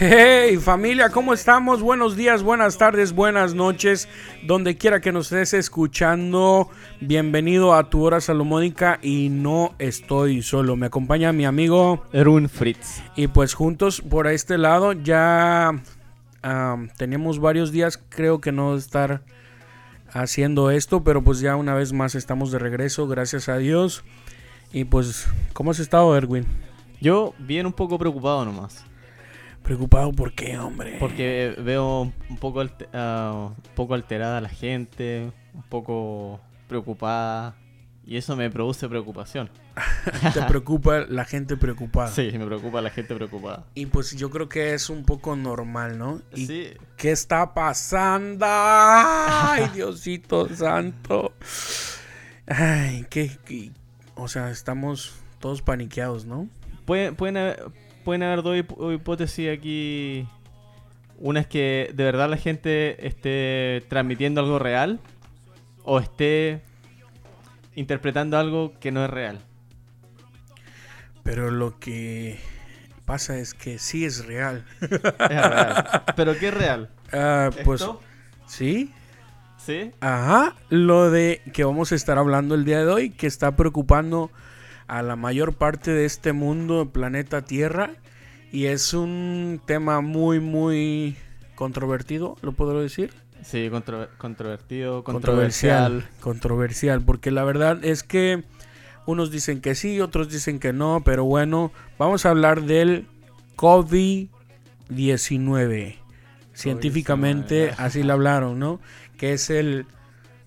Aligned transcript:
Hey 0.00 0.58
familia, 0.58 1.10
¿cómo 1.10 1.34
estamos? 1.34 1.82
Buenos 1.82 2.14
días, 2.14 2.44
buenas 2.44 2.78
tardes, 2.78 3.12
buenas 3.12 3.54
noches, 3.54 4.08
donde 4.46 4.76
quiera 4.76 5.00
que 5.00 5.10
nos 5.10 5.32
estés 5.32 5.54
escuchando. 5.54 6.70
Bienvenido 7.00 7.74
a 7.74 7.90
tu 7.90 8.04
hora 8.04 8.20
salomónica 8.20 9.00
y 9.02 9.28
no 9.28 9.74
estoy 9.80 10.42
solo. 10.42 10.76
Me 10.76 10.86
acompaña 10.86 11.32
mi 11.32 11.46
amigo 11.46 12.04
Erwin 12.12 12.48
Fritz. 12.48 13.02
Y 13.16 13.26
pues 13.26 13.54
juntos 13.54 14.00
por 14.00 14.28
este 14.28 14.56
lado 14.56 14.92
ya 14.92 15.82
tenemos 16.96 17.40
varios 17.40 17.72
días, 17.72 18.00
creo 18.08 18.40
que 18.40 18.52
no 18.52 18.76
estar 18.76 19.22
haciendo 20.12 20.70
esto, 20.70 21.02
pero 21.02 21.24
pues 21.24 21.40
ya 21.40 21.56
una 21.56 21.74
vez 21.74 21.92
más 21.92 22.14
estamos 22.14 22.52
de 22.52 22.60
regreso, 22.60 23.08
gracias 23.08 23.48
a 23.48 23.56
Dios. 23.56 24.04
Y 24.72 24.84
pues, 24.84 25.26
¿cómo 25.54 25.72
has 25.72 25.80
estado, 25.80 26.16
Erwin? 26.16 26.46
Yo 27.00 27.34
bien 27.40 27.66
un 27.66 27.72
poco 27.72 27.98
preocupado 27.98 28.44
nomás. 28.44 28.84
¿Preocupado 29.62 30.12
por 30.12 30.32
qué, 30.32 30.58
hombre? 30.58 30.96
Porque 30.98 31.54
veo 31.58 32.12
un 32.30 32.36
poco, 32.38 32.62
ah, 32.92 33.52
un 33.56 33.74
poco 33.74 33.94
alterada 33.94 34.40
la 34.40 34.48
gente, 34.48 35.30
un 35.54 35.62
poco 35.62 36.40
preocupada. 36.68 37.56
Y 38.04 38.16
eso 38.16 38.36
me 38.36 38.48
produce 38.48 38.88
preocupación. 38.88 39.50
¿Te 40.32 40.42
preocupa 40.42 41.00
la 41.00 41.26
gente 41.26 41.58
preocupada? 41.58 42.08
Sí, 42.08 42.30
me 42.38 42.46
preocupa 42.46 42.80
la 42.80 42.88
gente 42.88 43.14
preocupada. 43.14 43.66
Y 43.74 43.84
pues 43.84 44.16
yo 44.16 44.30
creo 44.30 44.48
que 44.48 44.72
es 44.72 44.88
un 44.88 45.04
poco 45.04 45.36
normal, 45.36 45.98
¿no? 45.98 46.22
sí. 46.32 46.70
¿Qué 46.96 47.10
está 47.10 47.52
pasando? 47.52 48.46
Ay, 48.48 49.68
Diosito 49.74 50.48
santo. 50.54 51.34
Ay, 52.46 53.06
qué, 53.10 53.72
O 54.14 54.26
sea, 54.26 54.50
estamos 54.50 55.14
todos 55.38 55.60
paniqueados, 55.60 56.24
¿no? 56.24 56.48
Pueden, 56.86 57.14
pueden, 57.14 57.54
pueden 58.08 58.22
haber 58.22 58.42
dos 58.42 58.56
hipótesis 58.56 59.50
aquí. 59.50 60.26
Una 61.18 61.40
es 61.40 61.46
que 61.46 61.90
de 61.92 62.04
verdad 62.04 62.30
la 62.30 62.38
gente 62.38 63.06
esté 63.06 63.84
transmitiendo 63.90 64.40
algo 64.40 64.58
real 64.58 64.98
o 65.84 65.98
esté 65.98 66.62
interpretando 67.74 68.38
algo 68.38 68.72
que 68.80 68.92
no 68.92 69.04
es 69.04 69.10
real. 69.10 69.40
Pero 71.22 71.50
lo 71.50 71.78
que 71.78 72.40
pasa 73.04 73.36
es 73.36 73.52
que 73.52 73.78
sí 73.78 74.06
es 74.06 74.24
real. 74.24 74.64
Es 74.80 74.90
real. 75.28 76.02
¿Pero 76.16 76.38
qué 76.38 76.48
es 76.48 76.54
real? 76.54 76.88
Ah, 77.12 77.50
pues 77.62 77.86
sí. 78.46 78.90
¿Sí? 79.58 79.92
Ajá, 80.00 80.56
lo 80.70 81.10
de 81.10 81.42
que 81.52 81.62
vamos 81.62 81.92
a 81.92 81.94
estar 81.94 82.16
hablando 82.16 82.54
el 82.54 82.64
día 82.64 82.78
de 82.78 82.90
hoy, 82.90 83.10
que 83.10 83.26
está 83.26 83.54
preocupando 83.54 84.30
a 84.88 85.02
la 85.02 85.16
mayor 85.16 85.54
parte 85.54 85.92
de 85.92 86.06
este 86.06 86.32
mundo, 86.32 86.90
planeta 86.90 87.42
Tierra, 87.42 87.90
y 88.50 88.64
es 88.66 88.94
un 88.94 89.60
tema 89.64 90.00
muy, 90.00 90.40
muy 90.40 91.16
controvertido, 91.54 92.36
¿lo 92.40 92.52
puedo 92.52 92.80
decir? 92.80 93.12
Sí, 93.42 93.70
controvertido, 94.18 95.04
controversial. 95.04 96.08
Controversial, 96.20 97.02
porque 97.02 97.30
la 97.30 97.44
verdad 97.44 97.84
es 97.84 98.02
que 98.02 98.42
unos 99.06 99.30
dicen 99.30 99.60
que 99.60 99.74
sí, 99.74 100.00
otros 100.00 100.30
dicen 100.30 100.58
que 100.58 100.72
no, 100.72 101.02
pero 101.04 101.24
bueno, 101.24 101.70
vamos 101.98 102.24
a 102.26 102.30
hablar 102.30 102.62
del 102.62 103.06
COVID-19. 103.56 105.96
Científicamente 106.52 107.72
así 107.78 108.02
lo 108.02 108.14
hablaron, 108.14 108.58
¿no? 108.58 108.80
Que 109.16 109.34
es 109.34 109.50
el 109.50 109.86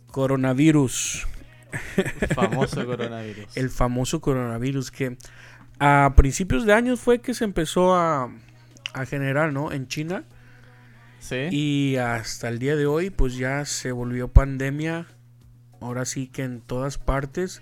coronavirus. 0.08 1.26
El 1.96 2.28
famoso 2.36 2.86
coronavirus. 2.86 3.58
el 3.58 3.70
famoso 3.70 4.22
coronavirus 4.22 4.92
que 4.92 5.18
a 5.80 6.14
principios 6.16 6.66
de 6.66 6.74
años 6.74 7.00
fue 7.00 7.22
que 7.22 7.34
se 7.34 7.44
empezó 7.44 7.96
a, 7.96 8.32
a 8.94 9.06
generar, 9.06 9.52
¿no? 9.52 9.72
En 9.72 9.88
China. 9.88 10.24
Sí. 11.20 11.48
Y 11.52 11.96
hasta 11.98 12.50
el 12.50 12.60
día 12.60 12.76
de 12.76 12.86
hoy, 12.86 13.10
pues 13.10 13.36
ya 13.36 13.66
se 13.66 13.92
volvió 13.92 14.28
pandemia. 14.28 15.08
Ahora 15.80 16.06
sí 16.06 16.28
que 16.28 16.44
en 16.44 16.62
todas 16.62 16.98
partes. 16.98 17.62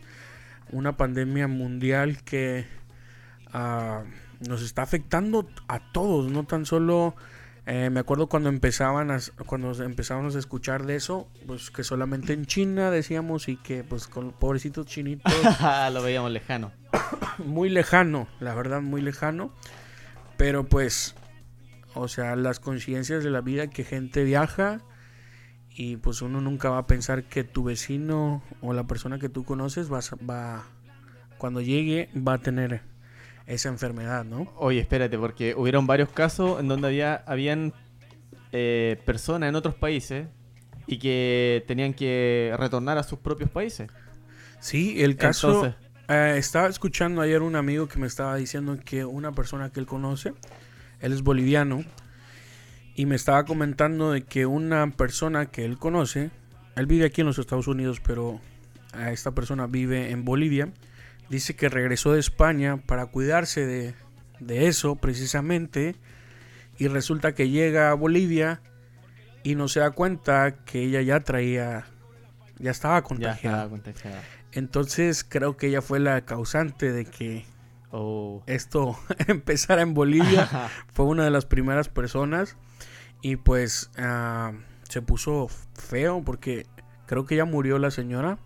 Una 0.71 0.97
pandemia 0.97 1.47
mundial 1.47 2.21
que 2.23 2.65
ah, 3.53 4.03
nos 4.47 4.61
está 4.61 4.81
afectando 4.81 5.49
a 5.67 5.79
todos, 5.91 6.31
no 6.31 6.45
tan 6.45 6.65
solo 6.65 7.15
eh, 7.71 7.91
me 7.91 7.99
acuerdo 7.99 8.25
cuando 8.25 8.49
empezaban 8.49 9.11
a, 9.11 9.19
cuando 9.45 9.71
empezábamos 9.83 10.35
a 10.35 10.39
escuchar 10.39 10.87
de 10.87 10.95
eso, 10.95 11.27
pues 11.45 11.69
que 11.69 11.83
solamente 11.83 12.33
en 12.33 12.47
China 12.47 12.89
decíamos 12.89 13.47
y 13.47 13.57
que 13.57 13.83
pues 13.83 14.07
con 14.07 14.31
pobrecitos 14.31 14.87
chinitos. 14.87 15.31
Lo 15.93 16.01
veíamos 16.01 16.31
lejano. 16.31 16.71
muy 17.37 17.69
lejano, 17.69 18.27
la 18.39 18.55
verdad 18.55 18.81
muy 18.81 19.03
lejano. 19.03 19.53
Pero 20.35 20.65
pues, 20.65 21.13
o 21.93 22.07
sea, 22.07 22.35
las 22.35 22.59
conciencias 22.59 23.23
de 23.23 23.29
la 23.29 23.41
vida 23.41 23.67
que 23.67 23.83
gente 23.83 24.23
viaja 24.23 24.81
y 25.69 25.97
pues 25.97 26.23
uno 26.23 26.41
nunca 26.41 26.71
va 26.71 26.79
a 26.79 26.87
pensar 26.87 27.25
que 27.25 27.43
tu 27.43 27.65
vecino 27.65 28.41
o 28.61 28.73
la 28.73 28.87
persona 28.87 29.19
que 29.19 29.29
tú 29.29 29.43
conoces 29.43 29.93
va, 29.93 29.99
va 30.27 30.65
cuando 31.37 31.61
llegue 31.61 32.09
va 32.15 32.33
a 32.33 32.37
tener 32.39 32.81
esa 33.49 33.69
enfermedad, 33.69 34.23
¿no? 34.23 34.53
Oye, 34.57 34.79
espérate, 34.79 35.17
porque 35.17 35.55
hubieron 35.55 35.87
varios 35.87 36.09
casos 36.09 36.59
en 36.59 36.67
donde 36.67 36.87
había 36.87 37.15
habían 37.25 37.73
eh, 38.51 39.01
personas 39.05 39.49
en 39.49 39.55
otros 39.55 39.73
países 39.73 40.27
y 40.85 40.99
que 40.99 41.63
tenían 41.67 41.93
que 41.93 42.53
retornar 42.57 42.99
a 42.99 43.03
sus 43.03 43.19
propios 43.19 43.49
países. 43.49 43.89
Sí, 44.59 45.01
el 45.01 45.17
caso... 45.17 45.75
Eh, 46.11 46.37
estaba 46.37 46.67
escuchando 46.67 47.21
ayer 47.21 47.43
un 47.43 47.55
amigo 47.55 47.87
que 47.87 47.99
me 47.99 48.07
estaba 48.07 48.35
diciendo 48.35 48.79
que 48.83 49.05
una 49.05 49.31
persona 49.31 49.71
que 49.71 49.79
él 49.79 49.85
conoce, 49.85 50.33
él 51.01 51.13
es 51.13 51.21
boliviano, 51.21 51.83
y 52.95 53.05
me 53.05 53.15
estaba 53.15 53.45
comentando 53.45 54.11
de 54.11 54.23
que 54.23 54.47
una 54.47 54.89
persona 54.89 55.45
que 55.51 55.65
él 55.65 55.77
conoce, 55.77 56.31
él 56.75 56.87
vive 56.87 57.05
aquí 57.05 57.21
en 57.21 57.27
los 57.27 57.37
Estados 57.37 57.67
Unidos, 57.67 58.01
pero 58.03 58.41
esta 59.11 59.31
persona 59.31 59.67
vive 59.67 60.09
en 60.09 60.25
Bolivia, 60.25 60.69
dice 61.29 61.55
que 61.55 61.69
regresó 61.69 62.13
de 62.13 62.19
España 62.19 62.77
para 62.77 63.05
cuidarse 63.05 63.65
de, 63.65 63.95
eso 64.67 64.95
precisamente 64.95 65.95
y 66.77 66.87
resulta 66.87 67.33
que 67.33 67.49
llega 67.49 67.91
a 67.91 67.93
Bolivia 67.93 68.61
y 69.43 69.55
no 69.55 69.67
se 69.67 69.81
da 69.81 69.91
cuenta 69.91 70.63
que 70.65 70.83
ella 70.83 71.01
ya 71.01 71.19
traía, 71.19 71.85
ya 72.57 72.71
estaba 72.71 73.01
contagiada. 73.03 73.69
Entonces 74.51 75.23
creo 75.23 75.57
que 75.57 75.67
ella 75.67 75.81
fue 75.81 75.99
la 75.99 76.21
causante 76.25 76.91
de 76.91 77.05
que 77.05 77.45
oh. 77.91 78.43
esto 78.47 78.97
empezara 79.27 79.81
en 79.81 79.93
Bolivia. 79.93 80.49
fue 80.93 81.05
una 81.05 81.25
de 81.25 81.31
las 81.31 81.45
primeras 81.45 81.89
personas 81.89 82.55
y 83.21 83.35
pues 83.35 83.91
ah, 83.97 84.53
se 84.87 85.01
puso 85.01 85.49
feo 85.73 86.23
porque 86.23 86.65
creo 87.05 87.25
que 87.25 87.35
ya 87.35 87.45
murió 87.45 87.77
la 87.77 87.91
señora 87.91 88.39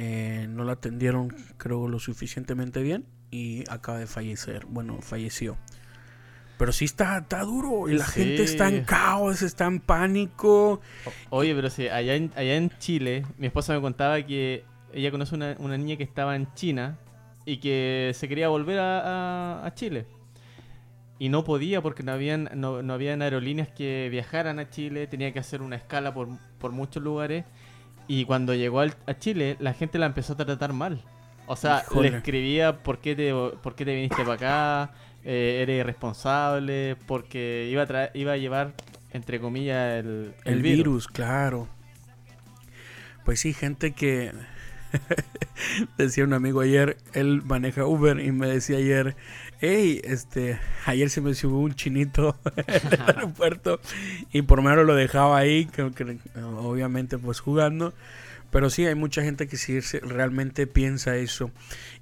eh, 0.00 0.46
no 0.48 0.62
la 0.62 0.74
atendieron 0.74 1.34
creo 1.56 1.88
lo 1.88 1.98
suficientemente 1.98 2.82
bien 2.82 3.04
y 3.32 3.64
acaba 3.68 3.98
de 3.98 4.06
fallecer. 4.06 4.64
Bueno, 4.66 5.02
falleció. 5.02 5.56
Pero 6.56 6.70
sí 6.70 6.84
está, 6.84 7.18
está 7.18 7.40
duro 7.42 7.88
y 7.88 7.94
la 7.94 8.04
gente 8.04 8.44
está 8.44 8.68
en 8.68 8.84
caos, 8.84 9.42
está 9.42 9.66
en 9.66 9.80
pánico. 9.80 10.80
oye, 11.30 11.52
pero 11.52 11.68
sí, 11.68 11.88
allá 11.88 12.14
en, 12.14 12.30
allá 12.36 12.54
en 12.54 12.70
Chile, 12.78 13.26
mi 13.38 13.48
esposa 13.48 13.74
me 13.74 13.80
contaba 13.80 14.22
que 14.22 14.64
ella 14.92 15.10
conoce 15.10 15.34
una, 15.34 15.56
una 15.58 15.76
niña 15.76 15.96
que 15.96 16.04
estaba 16.04 16.36
en 16.36 16.52
China 16.54 16.96
y 17.44 17.56
que 17.56 18.12
se 18.14 18.28
quería 18.28 18.46
volver 18.46 18.78
a, 18.78 19.66
a, 19.66 19.74
Chile. 19.74 20.06
Y 21.18 21.28
no 21.28 21.42
podía 21.42 21.82
porque 21.82 22.04
no 22.04 22.12
habían, 22.12 22.50
no, 22.54 22.84
no 22.84 22.92
habían 22.92 23.20
aerolíneas 23.20 23.66
que 23.66 24.06
viajaran 24.12 24.60
a 24.60 24.70
Chile, 24.70 25.08
tenía 25.08 25.32
que 25.32 25.40
hacer 25.40 25.60
una 25.60 25.74
escala 25.74 26.14
por, 26.14 26.28
por 26.60 26.70
muchos 26.70 27.02
lugares. 27.02 27.44
Y 28.08 28.24
cuando 28.24 28.54
llegó 28.54 28.80
a 28.80 29.18
Chile, 29.18 29.56
la 29.60 29.74
gente 29.74 29.98
la 29.98 30.06
empezó 30.06 30.32
a 30.32 30.36
tratar 30.36 30.72
mal. 30.72 31.02
O 31.46 31.56
sea, 31.56 31.84
le 31.94 32.08
escribía 32.08 32.78
por 32.82 32.98
qué 32.98 33.14
te, 33.14 33.32
por 33.62 33.74
qué 33.74 33.84
te 33.84 33.94
viniste 33.94 34.22
para 34.22 34.34
acá, 34.34 34.92
eh, 35.24 35.60
eres 35.62 35.80
irresponsable, 35.80 36.96
porque 37.06 37.68
iba 37.70 37.82
a, 37.82 38.10
iba 38.14 38.32
a 38.32 38.36
llevar, 38.36 38.74
entre 39.12 39.40
comillas, 39.40 40.00
el, 40.00 40.34
el, 40.44 40.62
virus. 40.62 41.06
claro. 41.06 41.68
Pues 43.24 43.40
sí, 43.40 43.52
gente 43.52 43.92
que... 43.92 44.32
decía 45.98 46.24
un 46.24 46.32
amigo 46.32 46.60
ayer, 46.60 46.96
él 47.12 47.42
maneja 47.44 47.84
Uber 47.84 48.20
y 48.20 48.32
me 48.32 48.46
decía 48.46 48.78
ayer, 48.78 49.16
hey, 49.60 50.00
este, 50.04 50.58
ayer 50.86 51.10
se 51.10 51.20
me 51.20 51.34
subió 51.34 51.58
un 51.58 51.74
chinito 51.74 52.36
en 52.66 52.92
el 52.92 53.02
aeropuerto 53.02 53.80
y 54.32 54.42
por 54.42 54.62
menos 54.62 54.86
lo 54.86 54.94
dejaba 54.94 55.38
ahí, 55.38 55.66
creo 55.66 55.92
que 55.92 56.18
obviamente 56.42 57.18
pues 57.18 57.40
jugando. 57.40 57.94
Pero 58.50 58.70
sí, 58.70 58.86
hay 58.86 58.94
mucha 58.94 59.22
gente 59.22 59.46
que 59.46 59.58
sí 59.58 59.78
realmente 60.00 60.66
piensa 60.66 61.16
eso. 61.16 61.50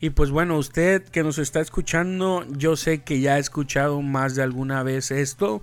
Y 0.01 0.11
pues 0.11 0.31
bueno, 0.31 0.57
usted 0.57 1.03
que 1.03 1.25
nos 1.25 1.39
está 1.39 1.61
escuchando, 1.61 2.47
yo 2.51 2.77
sé 2.77 3.03
que 3.03 3.21
ya 3.21 3.35
ha 3.35 3.39
escuchado 3.39 4.01
más 4.01 4.37
de 4.37 4.45
alguna 4.45 4.85
vez 4.85 5.11
esto. 5.11 5.63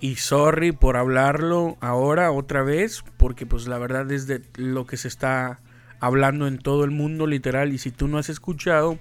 Y 0.00 0.16
sorry 0.16 0.72
por 0.72 0.96
hablarlo 0.96 1.76
ahora 1.80 2.30
otra 2.30 2.62
vez, 2.62 3.02
porque 3.16 3.46
pues 3.46 3.66
la 3.66 3.78
verdad 3.78 4.12
es 4.12 4.26
de 4.26 4.42
lo 4.56 4.86
que 4.86 4.96
se 4.98 5.08
está 5.08 5.60
hablando 5.98 6.46
en 6.46 6.58
todo 6.58 6.84
el 6.84 6.90
mundo 6.90 7.26
literal. 7.26 7.72
Y 7.72 7.78
si 7.78 7.90
tú 7.90 8.06
no 8.06 8.18
has 8.18 8.28
escuchado, 8.28 8.98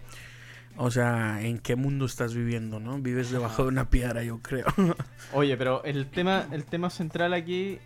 O 0.78 0.92
sea, 0.92 1.42
¿en 1.42 1.58
qué 1.60 1.76
mundo 1.76 2.06
estás 2.06 2.34
viviendo, 2.36 2.80
no? 2.80 3.00
Vives 3.00 3.32
debajo 3.32 3.64
de 3.64 3.70
una 3.70 3.90
piedra, 3.90 4.24
yo 4.24 4.40
creo. 4.42 4.66
Oye, 5.34 5.58
pero 5.58 5.84
el 5.84 6.08
tema, 6.08 6.46
el 6.52 6.66
tema 6.66 6.90
central 6.92 7.34
aquí 7.34 7.80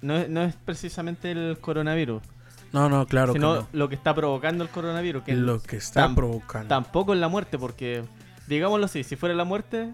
no 0.00 0.16
es, 0.16 0.28
no 0.28 0.42
es 0.42 0.54
precisamente 0.54 1.30
el 1.32 1.58
coronavirus. 1.60 2.22
No, 2.72 2.88
no, 2.88 3.04
claro 3.06 3.32
sino 3.32 3.54
que 3.54 3.60
no. 3.62 3.68
lo 3.72 3.88
que 3.88 3.96
está 3.96 4.14
provocando 4.14 4.62
el 4.62 4.70
coronavirus. 4.70 5.24
Que 5.24 5.34
Lo 5.34 5.60
que 5.60 5.76
está 5.78 6.06
tam- 6.06 6.14
provocando. 6.14 6.68
Tampoco 6.68 7.12
es 7.14 7.18
la 7.18 7.26
muerte, 7.28 7.58
porque, 7.58 8.04
digámoslo 8.46 8.86
así, 8.86 9.02
si 9.02 9.16
fuera 9.16 9.34
la 9.34 9.42
muerte, 9.44 9.92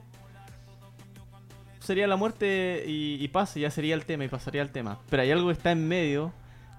sería 1.80 2.06
la 2.06 2.16
muerte 2.16 2.84
y, 2.86 3.16
y 3.22 3.28
pasa, 3.28 3.58
ya 3.58 3.70
sería 3.70 3.94
el 3.94 4.04
tema 4.04 4.24
y 4.24 4.28
pasaría 4.28 4.60
el 4.62 4.70
tema. 4.70 4.98
Pero 5.08 5.22
hay 5.22 5.30
algo 5.30 5.46
que 5.46 5.52
está 5.54 5.72
en 5.72 5.86
medio 5.88 6.32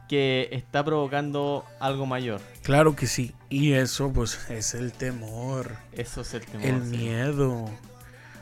que 0.08 0.50
está 0.52 0.84
provocando 0.84 1.66
algo 1.80 2.06
mayor. 2.06 2.42
Claro 2.64 2.96
que 2.96 3.08
sí. 3.08 3.34
Y 3.50 3.74
eso, 3.74 4.12
pues, 4.12 4.50
es 4.50 4.74
el 4.74 4.94
temor. 4.94 5.72
Eso 5.92 6.22
es 6.22 6.34
el 6.34 6.46
temor. 6.46 6.66
El 6.66 6.84
sí. 6.84 6.98
miedo. 6.98 7.70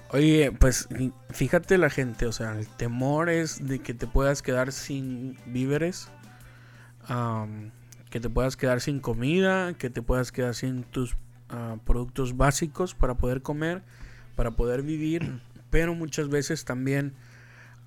Oye, 0.09 0.51
pues 0.51 0.87
fíjate 1.31 1.77
la 1.77 1.89
gente, 1.89 2.25
o 2.25 2.31
sea, 2.31 2.57
el 2.57 2.67
temor 2.67 3.29
es 3.29 3.67
de 3.67 3.79
que 3.79 3.93
te 3.93 4.07
puedas 4.07 4.41
quedar 4.41 4.71
sin 4.71 5.37
víveres, 5.47 6.09
am, 7.07 7.71
que 8.11 8.19
te 8.19 8.29
puedas 8.29 8.55
quedar 8.55 8.81
sin 8.81 8.99
comida, 8.99 9.73
que 9.73 9.89
te 9.89 10.01
puedas 10.01 10.31
quedar 10.31 10.53
sin 10.53 10.83
tus 10.83 11.17
ah, 11.49 11.77
productos 11.85 12.37
básicos 12.37 12.93
para 12.93 13.15
poder 13.15 13.41
comer, 13.41 13.81
para 14.35 14.51
poder 14.51 14.83
vivir, 14.83 15.41
pero 15.69 15.95
muchas 15.95 16.29
veces 16.29 16.63
también 16.65 17.13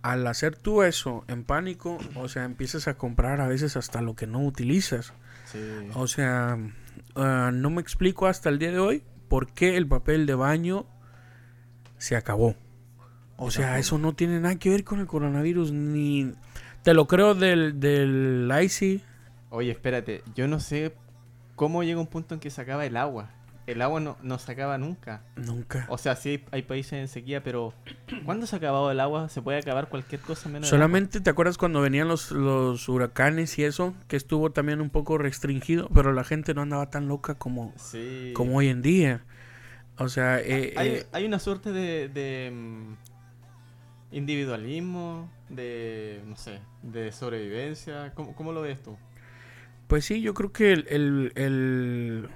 al 0.03 0.27
hacer 0.27 0.57
tú 0.57 0.83
eso 0.83 1.25
en 1.29 1.45
pánico, 1.45 1.99
o 2.15 2.29
sea, 2.29 2.45
empiezas 2.45 2.89
a 2.89 2.95
comprar 2.95 3.41
a 3.41 3.49
veces 3.49 3.77
hasta 3.77 4.01
lo 4.03 4.15
que 4.15 4.27
no 4.27 4.41
utilizas. 4.41 5.13
Sí. 5.47 5.59
O 5.95 6.07
sea, 6.07 6.59
ah, 7.17 7.51
no 7.53 7.71
me 7.71 7.81
explico 7.81 8.27
hasta 8.27 8.49
el 8.49 8.59
día 8.59 8.73
de 8.73 8.79
hoy 8.79 9.03
por 9.29 9.53
qué 9.53 9.77
el 9.77 9.87
papel 9.87 10.27
de 10.27 10.35
baño 10.35 10.87
se 11.99 12.17
acabó. 12.17 12.55
O 13.37 13.51
sea, 13.51 13.79
eso 13.79 13.99
no 13.99 14.15
tiene 14.15 14.41
nada 14.41 14.57
que 14.57 14.71
ver 14.71 14.83
con 14.83 14.99
el 14.99 15.07
coronavirus, 15.07 15.71
ni... 15.73 16.33
Te 16.83 16.93
lo 16.93 17.07
creo 17.07 17.35
del, 17.35 17.79
del 17.79 18.51
IC. 18.51 19.03
Oye, 19.51 19.71
espérate, 19.71 20.23
yo 20.35 20.49
no 20.49 20.59
sé 20.59 20.95
cómo 21.55 21.85
llega 21.85 22.01
un 22.01 22.09
punto 22.09 22.35
en 22.35 22.41
que 22.41 22.51
se 22.51 22.61
acaba 22.61 22.85
el 22.85 22.97
agua. 22.97 23.31
El 23.69 23.83
agua 23.83 24.01
no, 24.01 24.17
no 24.23 24.39
se 24.39 24.51
acaba 24.53 24.79
nunca. 24.79 25.23
Nunca. 25.37 25.85
O 25.91 25.99
sea, 25.99 26.17
sí 26.17 26.31
hay, 26.31 26.45
hay 26.53 26.63
países 26.63 26.95
en 26.95 27.07
sequía, 27.09 27.43
pero 27.43 27.75
¿cuándo 28.25 28.47
se 28.47 28.57
ha 28.57 28.59
acabado 28.59 28.91
el 28.91 28.99
agua? 28.99 29.29
Se 29.29 29.43
puede 29.43 29.59
acabar 29.59 29.89
cualquier 29.91 30.23
cosa 30.23 30.49
menos 30.49 30.69
Solamente 30.69 31.21
te 31.21 31.29
acuerdas 31.29 31.59
cuando 31.59 31.81
venían 31.83 32.09
los, 32.09 32.31
los 32.31 32.89
huracanes 32.89 33.59
y 33.59 33.65
eso, 33.65 33.95
que 34.09 34.17
estuvo 34.17 34.53
también 34.53 34.81
un 34.81 34.89
poco 34.89 35.19
restringido, 35.19 35.89
pero 35.93 36.13
la 36.15 36.25
gente 36.25 36.55
no 36.55 36.63
andaba 36.63 36.89
tan 36.89 37.09
loca 37.09 37.35
como. 37.35 37.75
Sí. 37.77 38.33
como 38.35 38.57
hoy 38.57 38.69
en 38.69 38.81
día. 38.81 39.25
O 39.99 40.09
sea, 40.09 40.41
eh, 40.41 40.73
hay, 40.77 40.89
eh, 40.89 41.07
hay 41.13 41.25
una 41.27 41.39
suerte 41.39 41.71
de, 41.73 42.09
de, 42.09 42.51
mm, 42.53 42.93
individualismo, 44.13 45.31
de, 45.49 46.23
no 46.27 46.37
sé, 46.37 46.61
de 46.83 47.13
sobrevivencia. 47.13 48.13
¿Cómo, 48.15 48.35
cómo 48.35 48.53
lo 48.53 48.63
ves 48.63 48.83
tú? 48.83 48.97
Pues 49.89 50.05
sí, 50.05 50.21
yo 50.21 50.35
creo 50.35 50.53
que 50.53 50.73
el, 50.73 50.87
el- 50.89 51.33
el- 51.35 52.29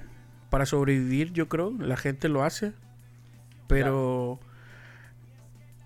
para 0.52 0.66
sobrevivir, 0.66 1.32
yo 1.32 1.48
creo, 1.48 1.72
la 1.78 1.96
gente 1.96 2.28
lo 2.28 2.44
hace. 2.44 2.74
Pero, 3.68 4.38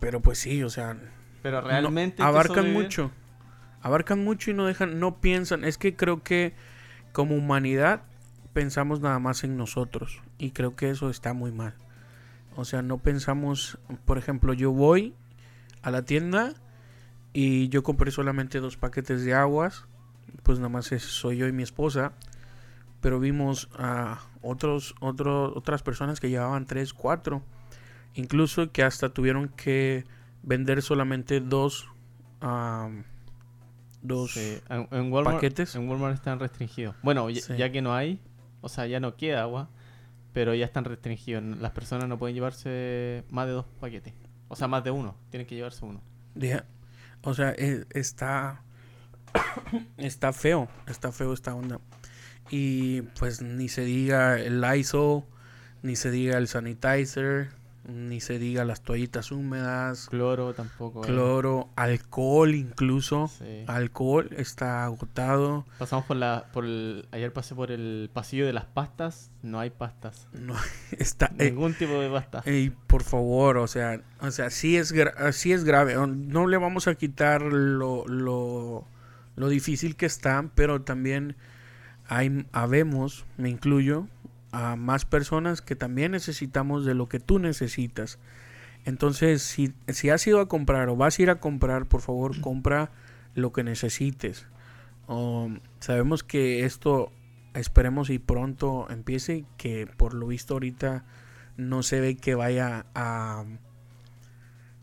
pero 0.00 0.20
pues 0.20 0.38
sí, 0.38 0.60
o 0.64 0.70
sea, 0.70 0.96
Pero 1.40 1.60
realmente... 1.60 2.20
abarcan 2.20 2.72
mucho. 2.72 3.12
Abarcan 3.80 4.24
mucho 4.24 4.50
y 4.50 4.54
no 4.54 4.66
dejan, 4.66 4.98
no 4.98 5.20
piensan. 5.20 5.62
Es 5.62 5.78
que 5.78 5.94
creo 5.94 6.24
que 6.24 6.52
como 7.12 7.36
humanidad 7.36 8.02
pensamos 8.54 8.98
nada 9.00 9.20
más 9.20 9.44
en 9.44 9.56
nosotros. 9.56 10.20
Y 10.36 10.50
creo 10.50 10.74
que 10.74 10.90
eso 10.90 11.10
está 11.10 11.32
muy 11.32 11.52
mal. 11.52 11.74
O 12.56 12.64
sea, 12.64 12.82
no 12.82 12.98
pensamos, 12.98 13.78
por 14.04 14.18
ejemplo, 14.18 14.52
yo 14.52 14.72
voy 14.72 15.14
a 15.82 15.92
la 15.92 16.02
tienda 16.02 16.54
y 17.32 17.68
yo 17.68 17.84
compré 17.84 18.10
solamente 18.10 18.58
dos 18.58 18.76
paquetes 18.76 19.24
de 19.24 19.32
aguas. 19.32 19.84
Pues 20.42 20.58
nada 20.58 20.70
más 20.70 20.90
es- 20.90 21.04
soy 21.04 21.36
yo 21.36 21.46
y 21.46 21.52
mi 21.52 21.62
esposa. 21.62 22.14
Pero 23.06 23.20
vimos 23.20 23.68
a 23.78 24.18
otros, 24.42 24.96
otros, 24.98 25.52
otras 25.54 25.84
personas 25.84 26.18
que 26.18 26.28
llevaban 26.28 26.66
tres, 26.66 26.92
cuatro. 26.92 27.40
Incluso 28.14 28.72
que 28.72 28.82
hasta 28.82 29.10
tuvieron 29.10 29.48
que 29.48 30.04
vender 30.42 30.82
solamente 30.82 31.38
dos, 31.38 31.88
am, 32.40 33.04
dos 34.02 34.32
Sí, 34.32 34.58
En, 34.68 34.88
en 34.90 35.12
Walmart, 35.12 35.36
paquetes. 35.36 35.76
En 35.76 35.88
Walmart 35.88 36.14
están 36.16 36.40
restringidos. 36.40 36.96
Bueno, 37.04 37.30
ya, 37.30 37.42
Sí. 37.42 37.56
ya 37.56 37.70
que 37.70 37.80
no 37.80 37.94
hay, 37.94 38.20
o 38.60 38.68
sea, 38.68 38.88
ya 38.88 38.98
no 38.98 39.14
queda 39.14 39.42
agua, 39.42 39.68
pero 40.32 40.52
ya 40.56 40.64
están 40.64 40.84
restringidos. 40.84 41.44
Las 41.44 41.70
personas 41.70 42.08
no 42.08 42.18
pueden 42.18 42.34
llevarse 42.34 43.22
más 43.30 43.46
de 43.46 43.52
dos 43.52 43.66
paquetes. 43.78 44.14
O 44.48 44.56
sea, 44.56 44.66
más 44.66 44.82
de 44.82 44.90
uno. 44.90 45.14
Tienen 45.30 45.46
que 45.46 45.54
llevarse 45.54 45.84
uno. 45.84 46.00
O 47.22 47.34
sea, 47.34 47.52
e- 47.52 47.86
está. 47.90 48.62
está 49.96 50.32
feo. 50.32 50.66
Está 50.88 51.12
feo 51.12 51.32
esta 51.32 51.54
onda. 51.54 51.78
Y 52.50 53.02
pues 53.18 53.42
ni 53.42 53.68
se 53.68 53.82
diga 53.84 54.38
el 54.40 54.60
Lysol, 54.60 55.24
ni 55.82 55.96
se 55.96 56.10
diga 56.10 56.38
el 56.38 56.48
sanitizer, 56.48 57.48
ni 57.88 58.20
se 58.20 58.40
diga 58.40 58.64
las 58.64 58.82
toallitas 58.82 59.30
húmedas, 59.30 60.08
Cloro 60.08 60.54
tampoco. 60.54 61.04
hay. 61.04 61.10
cloro, 61.10 61.68
alcohol 61.76 62.54
incluso. 62.56 63.28
Sí. 63.28 63.62
Alcohol 63.68 64.30
está 64.36 64.84
agotado. 64.84 65.64
Pasamos 65.78 66.04
por 66.06 66.16
la. 66.16 66.46
Por 66.52 66.64
el, 66.64 67.06
ayer 67.12 67.32
pasé 67.32 67.54
por 67.54 67.70
el 67.70 68.10
pasillo 68.12 68.44
de 68.46 68.52
las 68.52 68.64
pastas. 68.64 69.30
No 69.42 69.60
hay 69.60 69.70
pastas. 69.70 70.26
No, 70.32 70.54
está. 70.98 71.26
eh, 71.38 71.50
Ningún 71.50 71.74
tipo 71.74 72.00
de 72.00 72.10
pasta. 72.10 72.42
Ey, 72.44 72.70
por 72.70 73.04
favor, 73.04 73.58
o 73.58 73.68
sea, 73.68 74.00
o 74.20 74.30
sea, 74.32 74.50
sí 74.50 74.76
es, 74.76 74.92
sí 75.32 75.52
es 75.52 75.62
grave. 75.62 75.94
No 76.08 76.48
le 76.48 76.56
vamos 76.56 76.88
a 76.88 76.96
quitar 76.96 77.42
lo, 77.42 78.04
lo, 78.08 78.84
lo 79.36 79.48
difícil 79.48 79.94
que 79.94 80.06
está, 80.06 80.50
pero 80.56 80.82
también 80.82 81.36
hay, 82.08 82.46
habemos, 82.52 83.26
me 83.36 83.48
incluyo, 83.50 84.08
a 84.52 84.76
más 84.76 85.04
personas 85.04 85.60
que 85.60 85.76
también 85.76 86.12
necesitamos 86.12 86.84
de 86.84 86.94
lo 86.94 87.08
que 87.08 87.20
tú 87.20 87.38
necesitas. 87.38 88.18
Entonces, 88.84 89.42
si, 89.42 89.74
si 89.88 90.10
has 90.10 90.26
ido 90.26 90.40
a 90.40 90.48
comprar 90.48 90.88
o 90.88 90.96
vas 90.96 91.18
a 91.18 91.22
ir 91.22 91.30
a 91.30 91.40
comprar, 91.40 91.86
por 91.86 92.00
favor, 92.00 92.40
compra 92.40 92.90
lo 93.34 93.52
que 93.52 93.64
necesites. 93.64 94.46
Um, 95.08 95.60
sabemos 95.80 96.22
que 96.22 96.64
esto, 96.64 97.12
esperemos 97.54 98.10
y 98.10 98.18
pronto 98.18 98.86
empiece, 98.88 99.44
que 99.56 99.86
por 99.86 100.14
lo 100.14 100.28
visto 100.28 100.54
ahorita 100.54 101.04
no 101.56 101.82
se 101.82 102.00
ve 102.00 102.16
que 102.16 102.34
vaya 102.34 102.86
a, 102.94 103.44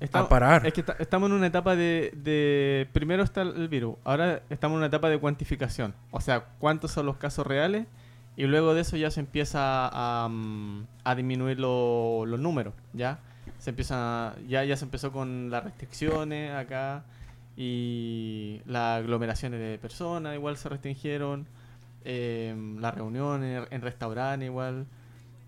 Estamos- 0.05 0.25
a 0.27 0.29
parar. 0.29 0.65
Es 0.67 0.73
que 0.73 0.83
ta- 0.83 0.95
estamos 0.99 1.29
en 1.29 1.35
una 1.37 1.47
etapa 1.47 1.75
de, 1.75 2.11
de- 2.15 2.87
Primero 2.93 3.23
está 3.23 3.41
el 3.41 3.67
virus, 3.67 3.95
ahora 4.03 4.41
estamos 4.49 4.75
en 4.75 4.79
una 4.79 4.87
etapa 4.87 5.09
de 5.09 5.17
cuantificación. 5.19 5.93
O 6.11 6.19
sea, 6.21 6.45
cuántos 6.59 6.91
son 6.91 7.05
los 7.05 7.17
casos 7.17 7.45
reales 7.47 7.85
y 8.35 8.43
luego 8.45 8.73
de 8.73 8.81
eso 8.81 8.97
ya 8.97 9.11
se 9.11 9.19
empieza 9.19 9.89
a, 9.91 10.27
mm, 10.29 10.85
a 11.03 11.15
disminuir 11.15 11.59
lo- 11.59 12.25
los 12.25 12.39
números, 12.39 12.73
¿ya? 12.93 13.19
Se 13.59 13.69
empieza, 13.69 14.35
ya, 14.47 14.63
ya 14.65 14.75
se 14.75 14.85
empezó 14.85 15.11
con 15.11 15.49
las 15.49 15.63
restricciones 15.63 16.53
acá 16.53 17.03
y 17.55 18.61
las 18.65 18.99
aglomeraciones 18.99 19.59
de 19.59 19.77
personas 19.77 20.35
igual 20.35 20.57
se 20.57 20.69
restringieron, 20.69 21.45
em, 22.03 22.79
las 22.79 22.93
reuniones 22.93 23.67
en 23.71 23.81
restaurantes 23.81 24.47
igual. 24.47 24.85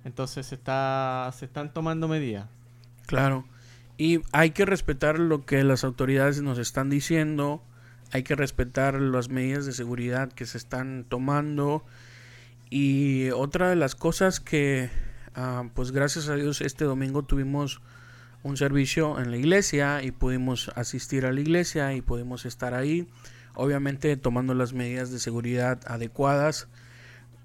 Entonces 0.06 0.46
se, 0.46 0.56
está, 0.56 1.30
se 1.34 1.46
están 1.46 1.74
tomando 1.74 2.08
medidas. 2.08 2.48
Claro. 3.08 3.44
Y 3.98 4.22
hay 4.32 4.52
que 4.52 4.66
respetar 4.66 5.20
lo 5.20 5.46
que 5.46 5.64
las 5.64 5.84
autoridades 5.84 6.42
nos 6.42 6.58
están 6.58 6.90
diciendo. 6.90 7.64
Hay 8.12 8.24
que 8.24 8.36
respetar 8.36 9.00
las 9.00 9.30
medidas 9.30 9.66
de 9.66 9.72
seguridad 9.72 10.32
que 10.32 10.46
se 10.46 10.58
están 10.58 11.06
tomando. 11.08 11.86
Y 12.70 13.30
otra 13.32 13.70
de 13.70 13.75
las 13.75 13.96
cosas 13.96 14.40
que, 14.40 14.90
ah, 15.36 15.70
pues 15.74 15.92
gracias 15.92 16.28
a 16.28 16.36
Dios, 16.36 16.62
este 16.62 16.84
domingo 16.84 17.24
tuvimos 17.24 17.82
un 18.44 18.58
servicio 18.58 19.20
en 19.20 19.32
la 19.32 19.38
iglesia 19.38 20.04
y 20.04 20.12
pudimos 20.12 20.70
asistir 20.75 21.25
a 21.25 21.32
la 21.32 21.42
iglesia 21.42 21.94
y 21.94 22.02
pudimos 22.02 22.46
estar 22.46 22.74
ahí. 22.74 23.08
Obviamente 23.54 24.18
tomando 24.18 24.54
las 24.54 24.74
medidas 24.74 25.10
de 25.12 25.20
seguridad 25.20 25.80
adecuadas. 25.88 26.68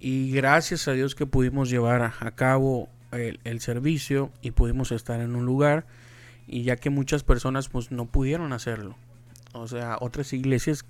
Y 0.01 0.33
gracias 0.33 0.89
a 0.89 0.93
Dios 0.93 1.15
que 1.15 1.27
pudimos 1.27 1.71
llevar 1.71 2.03
a, 2.03 2.31
cabo 2.33 2.89
el, 3.13 3.39
el 3.45 3.61
servicio 3.61 4.33
y 4.43 4.51
pudimos 4.51 4.91
estar 4.91 5.21
en 5.21 5.37
un 5.37 5.47
lugar. 5.47 5.87
Y 6.53 6.65
ya 6.65 6.77
que 6.77 6.91
muchas 6.91 7.23
personas 7.23 7.69
pues 7.69 7.93
no 7.93 8.07
pudieron 8.07 8.53
hacerlo. 8.53 8.97
O 9.53 9.69
sea, 9.69 9.97
otras 10.01 10.33
iglesias 10.33 10.85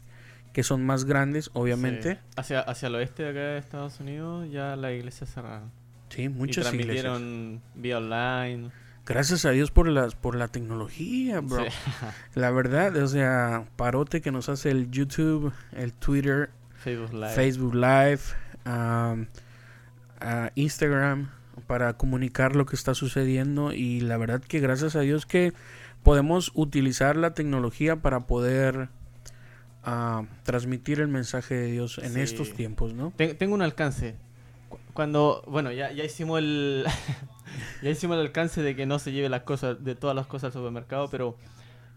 que 0.54 0.62
son 0.62 0.84
más 0.84 1.04
grandes, 1.04 1.50
obviamente. 1.52 2.14
Sí. 2.14 2.20
Hacia, 2.36 2.60
hacia 2.60 2.88
el 2.88 2.94
oeste 2.94 3.24
de 3.24 3.28
acá 3.28 3.40
de 3.40 3.58
Estados 3.58 4.00
Unidos 4.00 4.50
ya 4.50 4.74
las 4.74 4.92
iglesias 4.92 5.32
cerraron. 5.32 5.70
Sí, 6.08 6.22
y 6.22 6.28
muchas 6.30 6.72
iglesias. 6.72 7.02
transmitieron 7.04 7.62
vía 7.74 7.98
online. 7.98 8.70
Gracias 9.04 9.44
a 9.44 9.50
Dios 9.50 9.70
por 9.70 9.88
las 9.88 10.14
por 10.14 10.34
la 10.34 10.48
tecnología, 10.48 11.40
bro. 11.40 11.64
Sí. 11.64 11.70
La 12.34 12.50
verdad, 12.50 12.96
o 12.96 13.06
sea, 13.06 13.66
parote 13.76 14.20
que 14.20 14.30
nos 14.30 14.48
hace 14.48 14.70
el 14.70 14.90
YouTube, 14.90 15.52
el 15.72 15.92
Twitter, 15.92 16.50
Facebook 16.78 17.12
Live. 17.12 17.34
Facebook 17.34 17.74
Live, 17.74 18.20
um, 18.64 19.26
ah, 20.20 20.50
Instagram. 20.54 21.28
Para 21.60 21.94
comunicar 21.94 22.56
lo 22.56 22.66
que 22.66 22.76
está 22.76 22.94
sucediendo 22.94 23.72
y 23.72 24.00
la 24.00 24.16
verdad 24.16 24.40
que 24.40 24.60
gracias 24.60 24.96
a 24.96 25.00
Dios 25.00 25.26
que 25.26 25.52
podemos 26.02 26.52
utilizar 26.54 27.16
la 27.16 27.34
tecnología 27.34 27.96
para 27.96 28.20
poder 28.20 28.88
uh, 29.86 30.24
transmitir 30.42 31.00
el 31.00 31.08
mensaje 31.08 31.54
de 31.54 31.66
Dios 31.66 31.98
en 31.98 32.16
estos 32.16 32.52
tiempos, 32.54 32.94
¿no? 32.94 33.12
Tengo 33.16 33.54
un 33.54 33.62
alcance. 33.62 34.16
Cuando, 34.94 35.42
bueno, 35.46 35.72
ya, 35.72 35.92
ya 35.92 36.04
hicimos 36.04 36.38
el 36.38 36.84
ya 37.82 37.90
hicimos 37.90 38.16
el 38.16 38.22
alcance 38.22 38.62
de 38.62 38.76
que 38.76 38.86
no 38.86 38.98
se 38.98 39.12
lleve 39.12 39.28
las 39.28 39.42
cosas, 39.42 39.82
de 39.82 39.94
todas 39.94 40.16
las 40.16 40.26
cosas 40.26 40.48
al 40.48 40.52
supermercado, 40.52 41.08
pero 41.10 41.36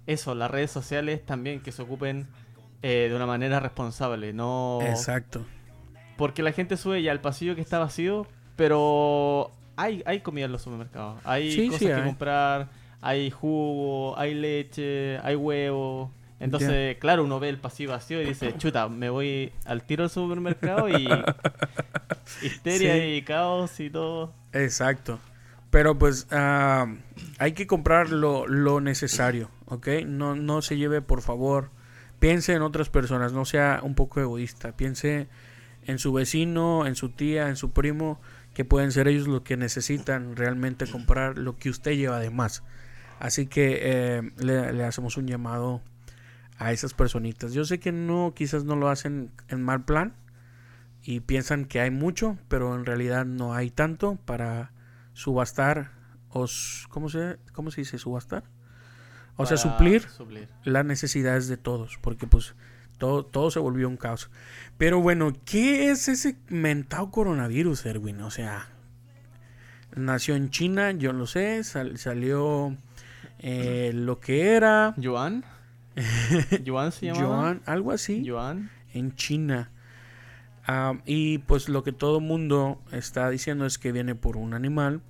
eso, 0.08 0.36
las 0.36 0.52
redes 0.52 0.72
sociales 0.72 1.26
también 1.26 1.62
que 1.62 1.72
se 1.72 1.82
ocupen 1.82 2.28
eh, 2.82 3.08
de 3.10 3.16
una 3.16 3.26
manera 3.26 3.60
responsable, 3.60 4.34
no... 4.34 4.80
Exacto. 4.82 5.46
Porque 6.18 6.44
la 6.44 6.52
gente 6.52 6.78
sube 6.78 7.02
ya 7.02 7.12
al 7.12 7.22
pasillo 7.22 7.56
que 7.56 7.62
está 7.62 7.80
vacío, 7.80 8.28
pero 8.56 9.52
hay, 9.76 10.04
hay 10.06 10.22
comida 10.22 10.46
en 10.46 10.52
los 10.52 10.62
supermercados. 10.62 11.20
Hay 11.24 11.68
cosas 11.68 11.80
que 11.80 12.04
comprar, 12.04 12.70
hay 13.02 13.30
jugo, 13.32 14.18
hay 14.18 14.34
leche, 14.34 15.18
hay 15.20 15.36
huevo. 15.36 16.12
Entonces, 16.40 16.98
claro, 16.98 17.24
uno 17.24 17.40
ve 17.40 17.50
el 17.50 17.58
pasillo 17.58 17.92
vacío 17.92 18.22
y 18.22 18.26
dice, 18.26 18.54
chuta, 18.58 18.90
me 18.90 19.10
voy 19.10 19.54
al 19.66 19.84
tiro 19.84 20.04
al 20.04 20.10
supermercado 20.10 20.90
y 20.90 21.08
histeria 22.42 23.16
y 23.16 23.22
caos 23.22 23.80
y 23.80 23.90
todo. 23.90 24.34
Exacto. 24.52 25.20
Pero 25.70 25.98
pues 25.98 26.28
ah, 26.32 26.86
hay 27.40 27.54
que 27.54 27.66
comprar 27.66 28.10
lo, 28.10 28.46
lo, 28.46 28.80
necesario, 28.80 29.50
¿ok? 29.66 29.88
No, 30.06 30.36
no 30.36 30.62
se 30.62 30.78
lleve, 30.78 31.02
por 31.02 31.22
favor, 31.22 31.72
piense 32.20 32.54
en 32.54 32.62
otras 32.62 32.90
personas, 32.90 33.34
no 33.34 33.44
sea 33.46 33.80
un 33.82 33.96
poco 33.96 34.20
egoísta, 34.20 34.74
piense 34.74 35.28
en 35.86 35.98
su 35.98 36.14
vecino, 36.14 36.86
en 36.86 36.96
su 36.96 37.10
tía, 37.10 37.50
en 37.50 37.56
su 37.56 37.72
primo, 37.72 38.22
que 38.54 38.66
pueden 38.66 38.92
ser 38.92 39.08
ellos 39.08 39.28
los 39.28 39.42
que 39.42 39.58
necesitan 39.58 40.36
realmente 40.36 40.88
comprar 40.88 41.38
lo 41.38 41.58
que 41.58 41.70
usted 41.70 41.92
lleva 41.92 42.20
de 42.20 42.30
más. 42.30 42.64
Así 43.20 43.48
que 43.48 43.80
eh, 43.82 44.32
le, 44.38 44.74
le, 44.74 44.84
hacemos 44.84 45.18
un 45.18 45.28
llamado 45.28 45.82
a 46.58 46.72
esas 46.72 46.94
personitas. 46.94 47.54
Yo 47.54 47.66
sé 47.66 47.80
que 47.80 47.92
no, 47.92 48.34
quizás 48.36 48.64
no 48.64 48.76
lo 48.76 48.90
hacen 48.90 49.32
en 49.48 49.62
mal 49.62 49.86
plan 49.86 50.14
y 51.02 51.20
piensan 51.22 51.66
que 51.66 51.82
hay 51.82 51.92
mucho, 51.92 52.38
pero 52.48 52.76
en 52.76 52.86
realidad 52.86 53.26
no 53.26 53.54
hay 53.54 53.70
tanto 53.70 54.18
para 54.26 54.72
subastar, 55.14 55.92
o, 56.30 56.46
¿cómo, 56.90 57.10
se, 57.10 57.38
¿cómo 57.54 57.72
se 57.72 57.82
dice 57.82 57.98
subastar? 57.98 58.44
O 59.36 59.46
sea, 59.46 59.58
suplir, 59.58 60.08
las 60.64 60.86
necesidades 60.86 61.48
de 61.48 61.58
todos, 61.58 61.98
porque 62.02 62.28
pues 62.28 62.56
todo, 63.04 63.26
todo 63.26 63.52
se 63.52 63.60
volvió 63.60 63.90
un 63.90 63.98
caos. 63.98 64.30
Pero 64.78 65.02
bueno, 65.02 65.34
¿qué 65.44 65.92
es 65.92 66.08
ese 66.08 66.38
mentado 66.48 67.12
coronavirus, 67.12 67.86
Erwin? 67.86 68.22
O 68.22 68.32
sea, 68.32 68.70
nació 69.94 70.36
en 70.36 70.52
China, 70.52 70.92
yo 70.92 71.12
lo 71.12 71.28
sé, 71.28 71.66
salió 71.66 72.78
eh, 73.40 73.92
lo 73.94 74.22
que 74.22 74.54
era. 74.54 74.94
¿Yuan? 74.96 75.44
¿Yuan 76.64 76.94
se 76.94 77.08
llamaba? 77.08 77.26
Yuan, 77.26 77.62
algo 77.66 77.92
así. 77.92 78.24
Yuan. 78.24 78.72
En 78.94 79.14
China. 79.16 79.70
Ah, 80.66 80.94
y 81.06 81.40
pues 81.40 81.68
lo 81.68 81.84
que 81.84 81.92
todo 81.92 82.22
mundo 82.22 82.82
está 82.94 83.30
diciendo 83.30 83.66
es 83.66 83.78
que 83.78 83.92
viene 83.92 84.16
por 84.16 84.38
un 84.38 84.54
animal. 84.54 85.02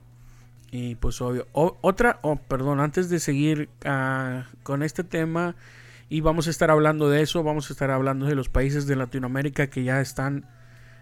Y 0.71 0.95
pues 0.95 1.21
obvio. 1.21 1.45
otra, 1.53 2.17
oh, 2.23 2.38
perdón, 2.38 2.79
antes 2.79 3.07
de 3.12 3.19
seguir 3.19 3.69
ah, 3.85 4.47
con 4.63 4.81
este 4.81 5.03
tema, 5.03 5.55
y 6.10 6.22
vamos 6.22 6.48
a 6.48 6.50
estar 6.50 6.69
hablando 6.69 7.10
de 7.10 7.22
eso, 7.22 7.43
vamos 7.43 7.69
a 7.69 7.74
estar 7.74 7.91
hablando 7.91 8.25
de 8.25 8.36
los 8.36 8.50
países 8.50 8.88
de 8.88 8.95
Latinoamérica 8.95 9.67
que 9.67 9.83
ya 9.83 10.01
están 10.01 10.48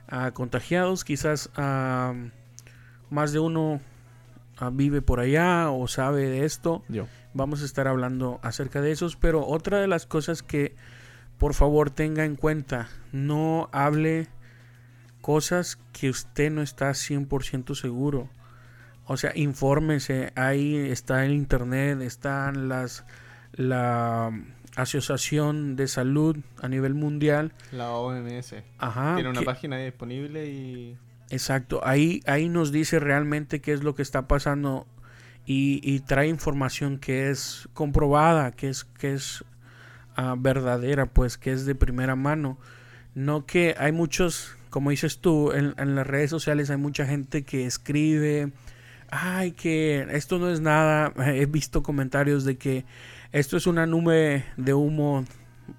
ah, 0.07 0.31
contagiados. 0.31 1.03
Quizás 1.03 1.49
más 3.09 3.33
de 3.33 3.39
uno 3.39 3.81
vive 4.71 5.01
por 5.01 5.19
allá 5.19 5.69
o 5.71 5.87
sabe 5.87 6.27
de 6.27 6.45
esto. 6.45 6.83
Yo. 6.87 7.07
Vamos 7.33 7.61
a 7.61 7.65
estar 7.65 7.87
hablando 7.87 8.39
acerca 8.43 8.81
de 8.81 8.91
esos. 8.91 9.15
Pero 9.15 9.45
otra 9.45 9.79
de 9.79 9.87
las 9.87 10.05
cosas 10.05 10.43
que 10.43 10.75
por 11.37 11.53
favor 11.55 11.89
tenga 11.89 12.23
en 12.23 12.35
cuenta, 12.35 12.89
no 13.11 13.67
hable 13.71 14.27
cosas 15.21 15.79
que 15.91 16.09
usted 16.09 16.51
no 16.51 16.61
está 16.61 16.91
100% 16.91 17.73
seguro. 17.75 18.29
O 19.05 19.17
sea, 19.17 19.31
infórmese, 19.35 20.31
ahí 20.35 20.75
está 20.75 21.25
el 21.25 21.33
internet, 21.33 21.99
están 22.01 22.69
las 22.69 23.05
la 23.53 24.31
Asociación 24.75 25.75
de 25.75 25.87
Salud 25.87 26.37
a 26.61 26.67
nivel 26.67 26.93
mundial, 26.93 27.53
la 27.71 27.91
OMS. 27.91 28.55
Ajá, 28.77 29.15
tiene 29.15 29.29
una 29.29 29.41
página 29.41 29.77
disponible 29.77 30.47
y 30.47 30.97
Exacto, 31.29 31.81
ahí 31.83 32.21
ahí 32.25 32.49
nos 32.49 32.71
dice 32.71 32.99
realmente 32.99 33.61
qué 33.61 33.73
es 33.73 33.83
lo 33.83 33.95
que 33.95 34.01
está 34.01 34.27
pasando 34.27 34.85
y, 35.45 35.99
trae 36.01 36.27
información 36.27 36.97
que 36.97 37.29
es 37.29 37.67
comprobada, 37.73 38.51
que 38.51 38.69
es 38.69 38.85
que 38.85 39.13
es 39.13 39.43
ah, 40.15 40.35
verdadera, 40.37 41.07
pues 41.07 41.37
que 41.37 41.51
es 41.51 41.65
de 41.65 41.75
primera 41.75 42.15
mano. 42.15 42.57
No 43.15 43.45
que 43.45 43.75
hay 43.77 43.91
muchos 43.91 44.55
como 44.71 44.89
dices 44.89 45.19
tú, 45.19 45.51
en, 45.51 45.95
las 45.95 46.07
redes 46.07 46.29
sociales 46.29 46.69
hay 46.69 46.77
mucha 46.77 47.05
gente 47.05 47.43
que 47.43 47.65
escribe, 47.65 48.53
ay, 49.09 49.51
que 49.51 50.07
esto 50.11 50.39
no 50.39 50.49
es 50.49 50.61
nada. 50.61 51.13
He 51.35 51.45
visto 51.45 51.83
comentarios 51.83 52.45
de 52.45 52.57
que 52.57 52.85
esto 53.31 53.57
es 53.57 53.67
una 53.67 53.85
nube 53.85 54.45
de 54.57 54.73
humo 54.73 55.25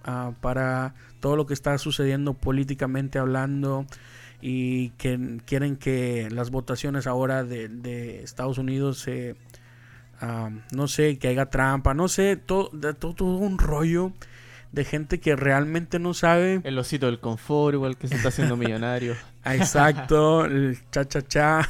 ah, 0.05 0.33
para 0.41 0.95
todo 1.21 1.37
lo 1.37 1.47
que 1.47 1.55
está 1.55 1.77
sucediendo 1.79 2.35
políticamente 2.35 3.19
hablando 3.19 3.87
y 4.41 4.91
que 4.91 5.39
quieren 5.45 5.77
que 5.77 6.29
las 6.31 6.51
votaciones 6.51 7.07
ahora 7.07 7.45
de, 7.45 8.23
Estados 8.23 8.59
Unidos 8.59 8.99
se... 8.99 9.37
Ah, 10.21 10.51
no 10.73 10.87
sé, 10.87 11.19
que 11.19 11.27
haya 11.27 11.47
trampa, 11.47 11.95
no 11.95 12.07
sé, 12.07 12.37
todo, 12.37 12.71
todo, 12.95 13.15
todo 13.15 13.37
un 13.39 13.59
rollo 13.59 14.13
de 14.73 14.85
gente 14.85 15.21
que 15.21 15.37
realmente 15.37 15.99
no 15.99 16.15
sabe. 16.15 16.61
El 16.65 16.79
osito 16.79 17.07
del 17.07 17.21
confort, 17.21 17.75
igual 17.75 17.97
que 17.97 18.09
se 18.09 18.17
está 18.17 18.29
haciendo 18.29 18.57
millonario. 18.57 19.15
Exacto, 19.45 20.45
el 20.45 20.79
cha 20.91 21.07
cha 21.07 21.23
cha. 21.23 21.69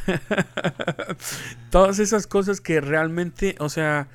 Todas 1.71 1.99
esas 1.99 2.27
cosas 2.27 2.61
que 2.61 2.81
realmente, 2.81 3.57
o 3.59 3.69
sea, 3.69 4.09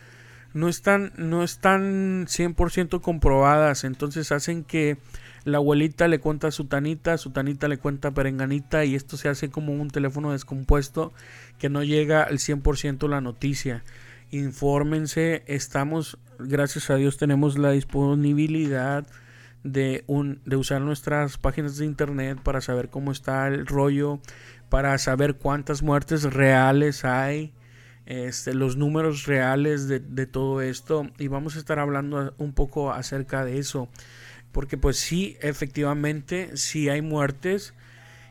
no 0.53 0.67
están, 0.69 1.13
no 1.17 1.43
están 1.43 2.25
100% 2.27 3.01
comprobadas. 3.01 3.83
Entonces 3.83 4.31
hacen 4.31 4.63
que 4.63 4.97
la 5.43 5.57
abuelita 5.57 6.07
le 6.07 6.19
cuenta 6.19 6.47
a 6.47 6.51
su 6.51 6.65
tanita, 6.65 7.17
su 7.17 7.31
tanita 7.31 7.67
le 7.67 7.77
cuenta 7.77 8.09
a 8.09 8.13
perenganita 8.13 8.85
y 8.85 8.95
esto 8.95 9.17
se 9.17 9.29
hace 9.29 9.49
como 9.49 9.73
un 9.73 9.89
teléfono 9.89 10.31
descompuesto 10.31 11.13
que 11.57 11.69
no 11.69 11.83
llega 11.83 12.23
al 12.23 12.37
100% 12.37 13.07
la 13.07 13.21
noticia 13.21 13.83
infórmense, 14.31 15.43
estamos, 15.47 16.17
gracias 16.39 16.89
a 16.89 16.95
Dios 16.95 17.17
tenemos 17.17 17.57
la 17.57 17.71
disponibilidad 17.71 19.05
de, 19.63 20.03
un, 20.07 20.41
de 20.45 20.55
usar 20.55 20.81
nuestras 20.81 21.37
páginas 21.37 21.77
de 21.77 21.85
internet 21.85 22.39
para 22.43 22.61
saber 22.61 22.89
cómo 22.89 23.11
está 23.11 23.47
el 23.47 23.65
rollo, 23.65 24.19
para 24.69 24.97
saber 24.97 25.35
cuántas 25.35 25.81
muertes 25.81 26.23
reales 26.23 27.05
hay, 27.05 27.53
este, 28.07 28.53
los 28.53 28.77
números 28.77 29.25
reales 29.25 29.87
de, 29.87 30.25
todo 30.25 30.61
esto 30.61 31.07
y 31.19 31.27
vamos 31.27 31.55
a 31.55 31.59
estar 31.59 31.77
hablando 31.77 32.33
un 32.37 32.53
poco 32.53 32.91
acerca 32.91 33.43
de 33.43 33.59
eso, 33.59 33.89
porque 34.51 34.77
pues 34.77 34.97
sí, 34.97 35.37
efectivamente, 35.41 36.55
sí 36.55 36.89
hay 36.89 37.01
muertes, 37.01 37.73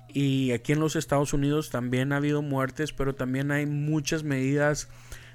y 0.09 0.52
aquí 0.52 0.73
en 0.73 0.80
los 0.80 0.97
Estados 0.97 1.35
Unidos 1.35 1.68
también 1.68 2.12
ha 2.12 2.16
habido 2.16 2.40
muertes, 2.40 2.92
pero 2.92 3.14
también 3.14 3.50
hay 3.50 3.66
muchas 3.66 4.25
medidas 4.25 4.88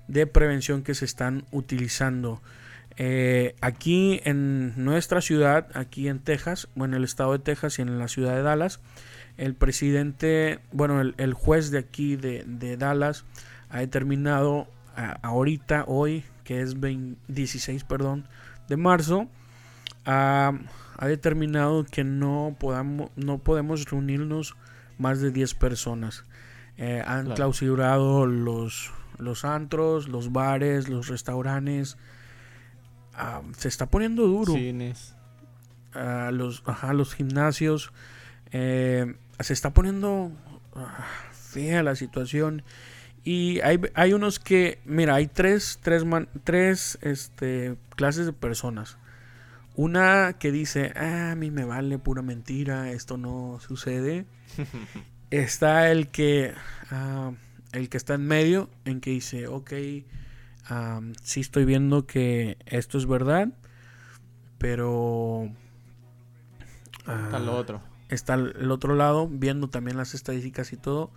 de 0.07 0.25
prevención 0.25 0.81
que 0.81 0.95
se 0.95 1.05
están 1.05 1.45
utilizando. 1.51 2.41
Eh, 2.97 3.55
aquí 3.61 4.21
en 4.23 4.83
nuestra 4.83 5.21
ciudad, 5.21 5.67
aquí 5.75 6.07
en 6.07 6.19
Texas, 6.19 6.67
bueno, 6.73 6.95
en 6.95 6.99
el 6.99 7.03
estado 7.03 7.33
de 7.33 7.39
Texas 7.39 7.77
y 7.77 7.83
en 7.83 7.99
la 7.99 8.07
ciudad 8.07 8.35
de 8.35 8.41
Dallas, 8.41 8.79
el 9.37 9.55
presidente, 9.55 10.59
bueno, 10.71 10.99
el, 11.01 11.33
juez 11.33 11.71
de 11.71 11.79
aquí 11.79 12.15
de, 12.15 12.77
Dallas 12.77 13.23
ha 13.71 13.79
determinado 13.79 14.67
ahorita, 15.21 15.85
hoy, 15.87 16.23
que 16.43 16.61
es 16.61 16.75
16, 17.27 17.83
perdón, 17.85 18.27
de 18.67 18.77
marzo, 18.77 19.27
ha, 20.05 20.53
determinado 21.01 21.85
que 21.85 22.03
no, 22.03 22.55
podamos, 22.59 23.09
no 23.15 23.39
podemos 23.39 23.85
reunirnos 23.85 24.55
más 24.97 25.19
de 25.19 25.31
10 25.31 25.55
personas. 25.55 26.25
Eh, 26.77 27.03
han 27.05 27.31
clausurado 27.33 28.25
los 28.25 28.91
los 29.21 29.45
antros, 29.45 30.09
los 30.09 30.31
bares, 30.31 30.89
los 30.89 31.07
restaurantes. 31.07 31.97
Ah, 33.13 33.41
se 33.57 33.67
está 33.67 33.85
poniendo 33.85 34.27
duro. 34.27 34.53
Cines. 34.53 35.15
Uh, 35.93 36.31
los, 36.31 36.63
ajá, 36.65 36.93
los 36.93 37.13
gimnasios. 37.13 37.91
Eh, 38.51 39.15
se 39.39 39.53
está 39.53 39.73
poniendo 39.73 40.31
ah, 40.75 41.05
fea 41.31 41.83
la 41.83 41.95
situación. 41.95 42.63
Y 43.23 43.59
hay, 43.61 43.79
hay, 43.93 44.13
unos 44.13 44.39
que, 44.39 44.79
mira, 44.85 45.15
hay 45.15 45.27
tres, 45.27 45.79
tres, 45.81 46.03
tres 46.43 46.97
este, 47.01 47.77
clases 47.95 48.25
de 48.25 48.33
personas. 48.33 48.97
Una 49.75 50.33
que 50.39 50.51
dice, 50.51 50.91
ah, 50.95 51.31
a 51.31 51.35
mí 51.35 51.51
me 51.51 51.63
vale 51.63 51.99
pura 51.99 52.21
mentira, 52.21 52.91
esto 52.91 53.17
no 53.17 53.59
sucede. 53.65 54.25
Está 55.29 55.91
el 55.91 56.09
que 56.09 56.53
el 57.71 57.89
que 57.89 57.97
está 57.97 58.15
en 58.15 58.27
medio, 58.27 58.69
en 58.85 58.99
que 58.99 59.11
dice, 59.11 59.47
ok, 59.47 59.71
um, 60.69 61.13
sí 61.21 61.39
estoy 61.39 61.65
viendo 61.65 62.05
que 62.05 62.57
esto 62.65 62.97
es 62.97 63.05
verdad, 63.05 63.49
pero... 64.57 65.49
está 66.99 67.39
lo 67.39 67.55
otro. 67.55 67.81
Está 68.09 68.33
el 68.33 68.71
otro 68.71 68.95
lado, 68.95 69.29
viendo 69.29 69.69
también 69.69 69.95
las 69.95 70.13
estadísticas 70.13 70.73
y 70.73 70.77
todo. 70.77 71.11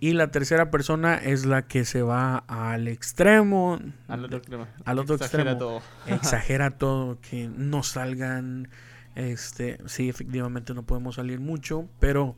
Y 0.00 0.14
la 0.14 0.30
tercera 0.30 0.70
persona 0.70 1.16
es 1.16 1.44
la 1.44 1.66
que 1.66 1.84
se 1.84 2.00
va 2.00 2.38
al 2.48 2.88
extremo. 2.88 3.78
Al 4.08 4.24
otro 4.24 4.38
extremo. 4.38 4.66
Al 4.86 4.98
otro 4.98 5.16
extremo. 5.16 5.58
Todo. 5.58 5.82
Exagera 6.06 6.70
todo. 6.78 7.18
Que 7.20 7.48
no 7.54 7.82
salgan. 7.82 8.68
Este, 9.14 9.78
sí, 9.84 10.08
efectivamente 10.08 10.72
no 10.72 10.84
podemos 10.84 11.16
salir 11.16 11.38
mucho. 11.38 11.86
Pero 11.98 12.34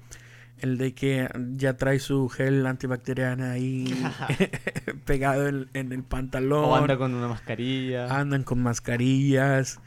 el 0.59 0.77
de 0.77 0.93
que 0.95 1.29
ya 1.57 1.77
trae 1.77 2.01
su 2.01 2.29
gel 2.29 2.67
antibacteriana 2.67 3.53
ahí 3.53 3.95
pegado 5.05 5.47
en, 5.47 5.93
el 5.93 6.03
pantalón. 6.03 6.65
O 6.65 6.75
anda 6.75 6.97
con 6.97 7.15
una 7.15 7.29
mascarilla. 7.29 8.19
Andan 8.19 8.43
con 8.43 8.61
mascarillas. 8.61 9.79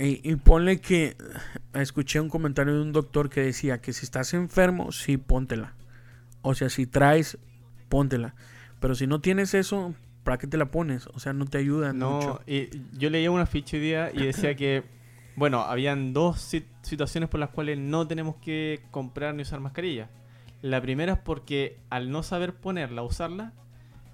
Y, 0.00 0.36
ponle 0.36 0.80
que 0.80 1.16
escuché 1.74 2.20
un 2.20 2.28
comentario 2.28 2.74
de 2.74 2.82
un 2.82 2.92
doctor 2.92 3.28
que 3.28 3.40
decía 3.40 3.80
que 3.80 3.92
si 3.92 4.04
estás 4.04 4.32
enfermo, 4.32 4.92
sí, 4.92 5.16
póntela. 5.16 5.74
O 6.42 6.54
sea, 6.54 6.68
si 6.68 6.86
traes, 6.86 7.38
póntela. 7.88 8.34
Pero 8.80 8.94
si 8.94 9.06
no 9.06 9.20
tienes 9.20 9.54
eso, 9.54 9.94
¿para 10.24 10.38
qué 10.38 10.46
te 10.46 10.56
la 10.56 10.70
pones? 10.70 11.06
O 11.08 11.18
sea, 11.18 11.32
no 11.32 11.46
te 11.46 11.58
ayuda 11.58 11.92
no, 11.92 12.40
Y 12.46 12.68
yo 12.96 13.10
leía 13.10 13.30
una 13.30 13.46
ficha 13.46 13.76
hoy 13.76 13.82
día 13.82 14.10
y 14.12 14.24
decía 14.24 14.54
que 14.54 14.84
bueno, 15.38 15.60
habían 15.60 16.12
dos 16.12 16.40
situaciones 16.82 17.30
por 17.30 17.38
las 17.38 17.50
cuales 17.50 17.78
no 17.78 18.08
tenemos 18.08 18.34
que 18.36 18.82
comprar 18.90 19.36
ni 19.36 19.42
usar 19.42 19.60
mascarilla. 19.60 20.10
La 20.62 20.82
primera 20.82 21.12
es 21.12 21.18
porque 21.20 21.78
al 21.90 22.10
no 22.10 22.24
saber 22.24 22.54
ponerla, 22.56 23.04
usarla, 23.04 23.52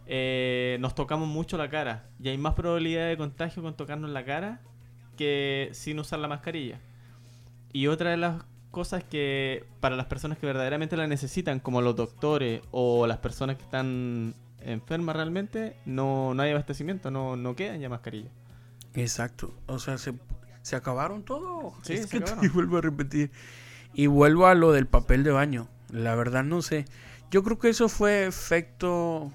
eh, 0.04 0.76
nos 0.80 0.94
tocamos 0.94 1.26
mucho 1.26 1.56
la 1.56 1.70
cara. 1.70 2.10
Y 2.20 2.28
hay 2.28 2.36
más 2.36 2.52
probabilidad 2.52 3.08
de 3.08 3.16
contagio 3.16 3.62
con 3.62 3.74
tocarnos 3.74 4.10
la 4.10 4.26
cara 4.26 4.60
que 5.16 5.70
sin 5.72 5.98
usar 5.98 6.18
la 6.18 6.28
mascarilla. 6.28 6.78
Y 7.72 7.86
otra 7.86 8.10
de 8.10 8.18
las 8.18 8.44
cosas 8.74 9.04
que 9.04 9.64
para 9.78 9.94
las 9.94 10.06
personas 10.06 10.36
que 10.36 10.46
verdaderamente 10.46 10.96
la 10.96 11.06
necesitan, 11.06 11.60
como 11.60 11.80
los 11.80 11.94
doctores 11.94 12.60
o 12.72 13.06
las 13.06 13.18
personas 13.18 13.56
que 13.56 13.62
están 13.62 14.34
enfermas 14.58 15.14
realmente, 15.14 15.76
no, 15.86 16.34
no 16.34 16.42
hay 16.42 16.50
abastecimiento, 16.50 17.12
no, 17.12 17.36
no 17.36 17.54
quedan 17.54 17.80
ya 17.80 17.88
mascarillas. 17.88 18.32
Exacto. 18.94 19.54
O 19.66 19.78
sea, 19.78 19.96
se, 19.96 20.14
se 20.62 20.74
acabaron 20.74 21.22
todo. 21.22 21.72
Sí, 21.82 21.98
se 21.98 22.18
Y 22.42 22.48
vuelvo 22.48 22.78
a 22.78 22.80
repetir. 22.80 23.30
Y 23.94 24.08
vuelvo 24.08 24.48
a 24.48 24.54
lo 24.54 24.72
del 24.72 24.88
papel 24.88 25.22
de 25.22 25.30
baño. 25.30 25.68
La 25.90 26.16
verdad 26.16 26.42
no 26.42 26.60
sé. 26.60 26.86
Yo 27.30 27.44
creo 27.44 27.60
que 27.60 27.68
eso 27.68 27.88
fue 27.88 28.26
efecto... 28.26 29.30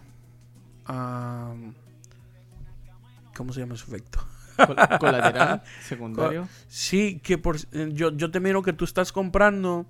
¿Cómo 3.35 3.53
se 3.53 3.61
llama 3.61 3.75
ese 3.75 3.85
efecto? 3.85 4.19
Colateral, 4.99 5.63
secundario. 5.81 6.47
Sí, 6.67 7.19
que 7.23 7.37
por, 7.37 7.57
yo, 7.93 8.11
yo 8.11 8.31
te 8.31 8.39
miro 8.39 8.61
que 8.61 8.73
tú 8.73 8.85
estás 8.85 9.11
comprando 9.11 9.85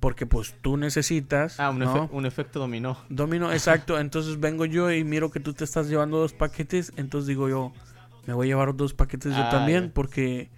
porque 0.00 0.26
pues 0.26 0.54
tú 0.62 0.76
necesitas. 0.76 1.60
Ah, 1.60 1.70
un, 1.70 1.82
un, 1.82 2.26
efecto 2.26 2.58
dominó. 2.58 2.96
Dominó, 3.08 3.52
exacto. 3.52 3.98
Entonces 3.98 4.40
vengo 4.40 4.64
yo 4.64 4.90
y 4.90 5.04
miro 5.04 5.30
que 5.30 5.40
tú 5.40 5.52
te 5.52 5.64
estás 5.64 5.88
llevando 5.88 6.18
dos 6.18 6.32
paquetes. 6.32 6.92
Entonces 6.96 7.28
digo 7.28 7.48
yo, 7.48 7.72
me 8.26 8.34
voy 8.34 8.46
a 8.46 8.48
llevar 8.48 8.74
dos 8.74 8.94
paquetes 8.94 9.36
yo 9.36 9.42
ah, 9.42 9.50
también 9.50 9.90
porque 9.94 10.50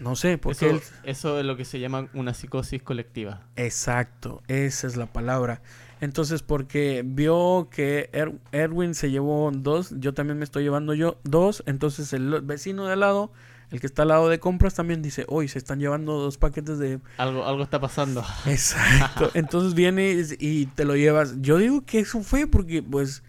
no 0.00 0.16
sé, 0.16 0.38
porque 0.38 0.70
eso, 0.70 0.92
eso 1.04 1.38
es 1.38 1.44
lo 1.44 1.56
que 1.56 1.66
se 1.66 1.78
llama 1.78 2.08
una 2.14 2.32
psicosis 2.32 2.82
colectiva. 2.82 3.42
Exacto, 3.56 4.42
esa 4.48 4.86
es 4.86 4.96
la 4.96 5.06
palabra. 5.06 5.60
Entonces, 6.00 6.42
porque 6.42 7.02
vio 7.04 7.68
que 7.70 8.08
er-, 8.12 8.38
Erwin 8.52 8.94
se 8.94 9.10
llevó 9.10 9.50
dos, 9.52 9.94
yo 9.98 10.14
también 10.14 10.38
me 10.38 10.44
estoy 10.44 10.62
llevando 10.62 10.94
yo 10.94 11.18
dos. 11.24 11.62
Entonces, 11.66 12.12
el 12.12 12.40
vecino 12.40 12.86
de 12.86 12.94
al 12.94 13.00
lado, 13.00 13.32
el 13.70 13.80
que 13.80 13.86
está 13.86 14.02
al 14.02 14.08
lado 14.08 14.28
de 14.28 14.38
compras, 14.40 14.74
también 14.74 15.02
dice: 15.02 15.26
Hoy 15.28 15.48
se 15.48 15.58
están 15.58 15.78
llevando 15.78 16.18
dos 16.18 16.38
paquetes 16.38 16.78
de. 16.78 17.00
Algo, 17.18 17.44
algo 17.44 17.62
está 17.62 17.80
pasando. 17.80 18.24
Exacto. 18.46 19.30
Entonces 19.34 19.74
vienes 19.74 20.36
y 20.38 20.66
te 20.66 20.84
lo 20.84 20.96
llevas. 20.96 21.40
Yo 21.42 21.58
digo 21.58 21.84
que 21.84 22.00
eso 22.00 22.22
fue 22.22 22.46
porque, 22.46 22.82
pues 22.82 23.22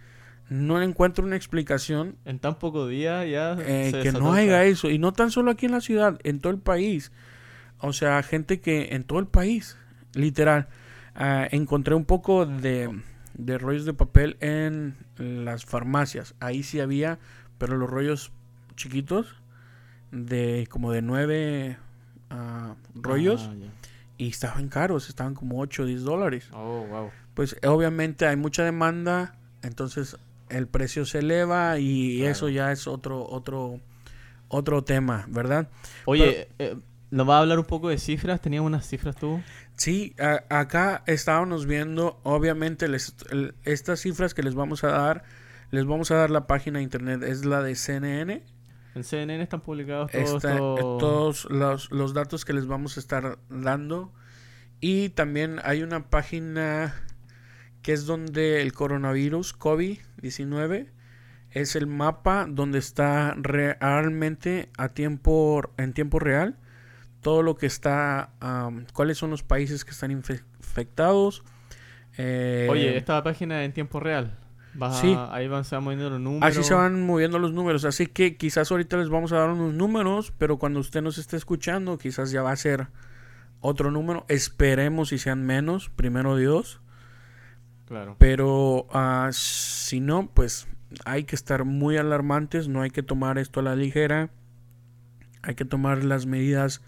no 0.52 0.82
encuentro 0.82 1.26
una 1.26 1.36
explicación. 1.38 2.18
En 2.26 2.40
tan 2.40 2.56
poco 2.56 2.88
día 2.88 3.26
ya. 3.26 3.58
Eh, 3.60 4.00
que 4.04 4.12
no 4.12 4.34
haya 4.34 4.64
eso. 4.66 4.90
Y 4.90 4.98
no 4.98 5.14
tan 5.14 5.32
solo 5.32 5.52
aquí 5.52 5.66
en 5.66 5.72
la 5.72 5.82
ciudad, 5.82 6.20
en 6.24 6.40
todo 6.40 6.52
el 6.52 6.60
país. 6.60 7.12
O 7.80 7.94
sea, 7.94 8.22
gente 8.22 8.60
que 8.60 8.90
en 8.92 9.04
todo 9.04 9.20
el 9.20 9.28
país, 9.28 9.78
literal. 10.14 10.68
Ah, 11.16 11.48
encontré 11.52 11.96
un 11.96 12.06
poco 12.06 12.46
de, 12.46 12.90
de 13.34 13.58
rollos 13.58 13.86
de 13.86 13.94
papel 13.94 14.38
en 14.40 14.96
las 15.18 15.66
farmacias. 15.66 16.36
Ahí 16.40 16.64
sí 16.64 16.80
había, 16.80 17.20
pero 17.58 17.78
los 17.78 17.90
rollos 17.90 18.32
chiquitos, 18.76 19.36
de 20.12 20.68
como 20.70 20.92
de 20.92 21.02
nueve 21.02 21.78
ah, 22.30 22.76
rollos. 22.96 23.50
Ah, 23.52 23.56
y 24.22 24.28
estaban 24.28 24.70
caros, 24.70 25.10
estaban 25.10 25.34
como 25.34 25.60
8 25.60 25.82
o 25.82 25.86
10 25.88 26.04
dólares. 26.04 26.48
Oh, 26.54 26.86
wow. 26.88 27.10
Pues 27.34 27.56
obviamente 27.66 28.28
hay 28.28 28.36
mucha 28.36 28.64
demanda, 28.64 29.34
entonces 29.64 30.16
el 30.50 30.68
precio 30.68 31.06
se 31.06 31.20
eleva 31.20 31.80
y 31.80 32.24
eso 32.24 32.48
ya 32.48 32.72
es 32.72 32.86
otro, 32.86 33.28
otro, 33.28 33.80
otro 34.48 34.84
tema, 34.84 35.26
¿verdad? 35.28 35.70
Oye, 36.06 36.50
eh, 36.60 36.78
¿nos 37.10 37.28
va 37.28 37.38
a 37.38 37.40
hablar 37.40 37.58
un 37.58 37.66
poco 37.66 37.90
de 37.90 37.98
cifras? 37.98 38.40
¿Tenías 38.42 38.62
unas 38.62 38.88
cifras 38.88 39.16
tú? 39.16 39.42
Sí, 39.82 40.16
acá 40.20 41.02
estábamos 41.08 41.66
viendo, 41.66 42.20
obviamente, 42.22 42.86
estas 43.64 44.00
cifras 44.00 44.36
que 44.36 44.44
les 44.44 44.54
vamos 44.54 44.84
a 44.84 44.90
dar, 44.90 45.24
les 45.72 45.88
vamos 45.88 46.12
a 46.12 46.18
dar 46.18 46.30
la 46.30 46.46
página 46.46 46.78
de 46.78 46.84
internet, 46.84 47.24
es 47.24 47.46
la 47.46 47.64
de 47.64 47.74
CNN. 47.74 48.44
En 48.94 49.04
CNN 49.04 49.42
están 49.42 49.62
publicados 49.62 50.12
todos, 50.12 51.00
todos 51.00 51.46
los, 51.46 51.90
los 51.90 52.14
datos 52.14 52.46
que 52.46 52.54
les 52.54 52.68
vamos 52.68 52.96
a 52.96 53.00
estar 53.00 53.40
dando. 53.50 54.14
Y 54.82 55.10
también 55.10 55.60
hay 55.64 55.82
una 55.82 56.12
página 56.12 56.94
que 57.82 57.94
es 57.94 58.06
donde 58.06 58.62
el 58.62 58.74
coronavirus 58.74 59.58
COVID-19 59.58 60.92
es 61.50 61.76
el 61.76 61.88
mapa 61.88 62.46
donde 62.48 62.78
está 62.78 63.34
realmente 63.36 64.70
a 64.78 64.90
tiempo 64.90 65.74
en 65.78 65.94
tiempo 65.94 66.20
real 66.20 66.60
todo 67.22 67.44
lo 67.44 67.56
que 67.56 67.68
está 67.68 68.32
cuáles 68.94 69.18
son 69.18 69.30
los 69.30 69.44
países 69.44 69.86
que 69.86 69.92
están 69.92 70.12
infectados 70.12 71.44
eh, 72.18 72.68
oye 72.70 72.98
esta 72.98 73.24
página 73.24 73.64
en 73.64 73.74
tiempo 73.74 74.00
real. 74.00 74.38
Sí. 75.02 75.18
ahí 75.32 75.50
van, 75.50 75.66
se 75.66 75.76
van 75.76 75.84
moviendo 75.84 76.10
los 76.10 76.22
números. 76.22 76.50
así 76.50 76.64
se 76.64 76.74
van 76.74 77.06
moviendo 77.06 77.40
los 77.40 77.52
números. 77.52 77.84
Así 77.84 78.08
que 78.08 78.38
quizás 78.38 78.72
ahorita 78.72 78.98
les 78.98 79.10
vamos 79.10 79.34
a 79.34 79.38
dar 79.38 79.50
unos 79.50 79.74
números 79.74 80.34
pero 80.38 80.58
cuando 80.58 80.80
usted 80.80 81.02
nos 81.02 81.18
esté 81.18 81.36
escuchando 81.36 81.98
quizás 81.98 82.32
ya 82.32 82.42
va 82.42 82.52
a 82.52 82.56
ser 82.56 82.88
otro 83.60 83.92
número. 83.92 84.26
Esperemos 84.30 85.12
y 85.12 85.18
sean 85.18 85.46
menos 85.46 85.90
primero 85.90 86.36
Dios. 86.36 86.82
Pero 88.18 88.88
uh, 88.94 89.32
si 89.32 90.00
no, 90.00 90.30
pues 90.34 90.68
hay 91.04 91.26
que 91.26 91.36
estar 91.36 91.66
muy 91.66 91.98
alarmantes, 91.98 92.70
no 92.70 92.82
hay 92.82 92.90
que 92.90 93.04
tomar 93.04 93.38
esto 93.38 93.60
a 93.60 93.64
la 93.64 93.76
ligera, 93.76 94.30
hay 95.42 95.56
que 95.56 95.66
tomar 95.66 96.06
las 96.06 96.26
medidas 96.26 96.82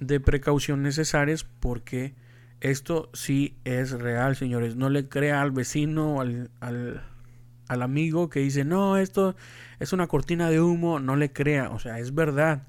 de 0.00 0.20
precaución 0.20 0.82
necesarias 0.82 1.44
porque 1.44 2.14
esto 2.60 3.10
sí 3.12 3.56
es 3.64 3.92
real, 3.92 4.36
señores. 4.36 4.76
No 4.76 4.90
le 4.90 5.08
crea 5.08 5.42
al 5.42 5.52
vecino, 5.52 6.20
al, 6.20 6.50
al, 6.60 7.82
amigo 7.82 8.28
que 8.28 8.40
dice, 8.40 8.64
no, 8.64 8.96
esto 8.96 9.36
es 9.78 9.92
una 9.92 10.06
cortina 10.06 10.50
de 10.50 10.60
humo, 10.60 11.00
no 11.00 11.16
le 11.16 11.32
crea, 11.32 11.70
o 11.70 11.78
sea, 11.78 11.98
es 11.98 12.14
verdad. 12.14 12.66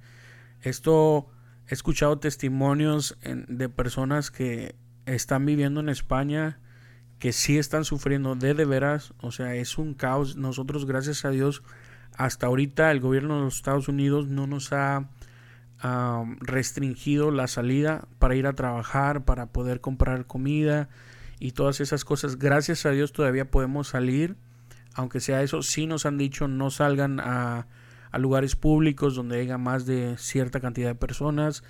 Esto 0.61 1.29
he 1.67 1.73
escuchado 1.73 2.19
testimonios 2.19 3.17
de 3.23 3.69
personas 3.69 4.29
que 4.29 4.75
están 5.05 5.45
viviendo 5.45 5.79
en 5.79 5.89
España 5.89 6.59
que 7.19 7.33
sí 7.33 7.57
están 7.57 7.83
sufriendo 7.83 8.35
de 8.35 8.53
de 8.53 8.65
veras, 8.65 9.13
o 9.19 9.31
sea, 9.31 9.53
es 9.55 9.77
un 9.77 9.93
caos. 9.93 10.37
Nosotros, 10.37 10.85
gracias 10.85 11.25
a 11.25 11.31
Dios, 11.31 11.63
hasta 12.15 12.47
ahorita 12.47 12.91
el 12.91 13.01
gobierno 13.01 13.37
de 13.37 13.41
los 13.43 13.57
Estados 13.57 13.89
Unidos 13.89 14.27
no 14.27 14.47
nos 14.47 14.71
ha 14.71 15.09
restringido 16.41 17.31
la 17.31 17.47
salida 17.47 18.07
para 18.19 18.35
ir 18.35 18.47
a 18.47 18.53
trabajar, 18.53 19.23
para 19.23 19.47
poder 19.47 19.79
comprar 19.79 20.25
comida 20.25 20.89
y 21.39 21.51
todas 21.51 21.79
esas 21.79 22.03
cosas. 22.03 22.37
Gracias 22.37 22.85
a 22.85 22.91
Dios 22.91 23.13
todavía 23.13 23.49
podemos 23.49 23.87
salir, 23.87 24.35
aunque 24.93 25.19
sea 25.19 25.41
eso, 25.41 25.63
sí 25.63 25.87
nos 25.87 26.05
han 26.05 26.17
dicho 26.17 26.47
no 26.47 26.69
salgan 26.69 27.19
a, 27.19 27.67
a 28.11 28.17
lugares 28.17 28.55
públicos 28.55 29.15
donde 29.15 29.39
haya 29.39 29.57
más 29.57 29.85
de 29.85 30.15
cierta 30.17 30.59
cantidad 30.59 30.89
de 30.89 30.95
personas. 30.95 31.63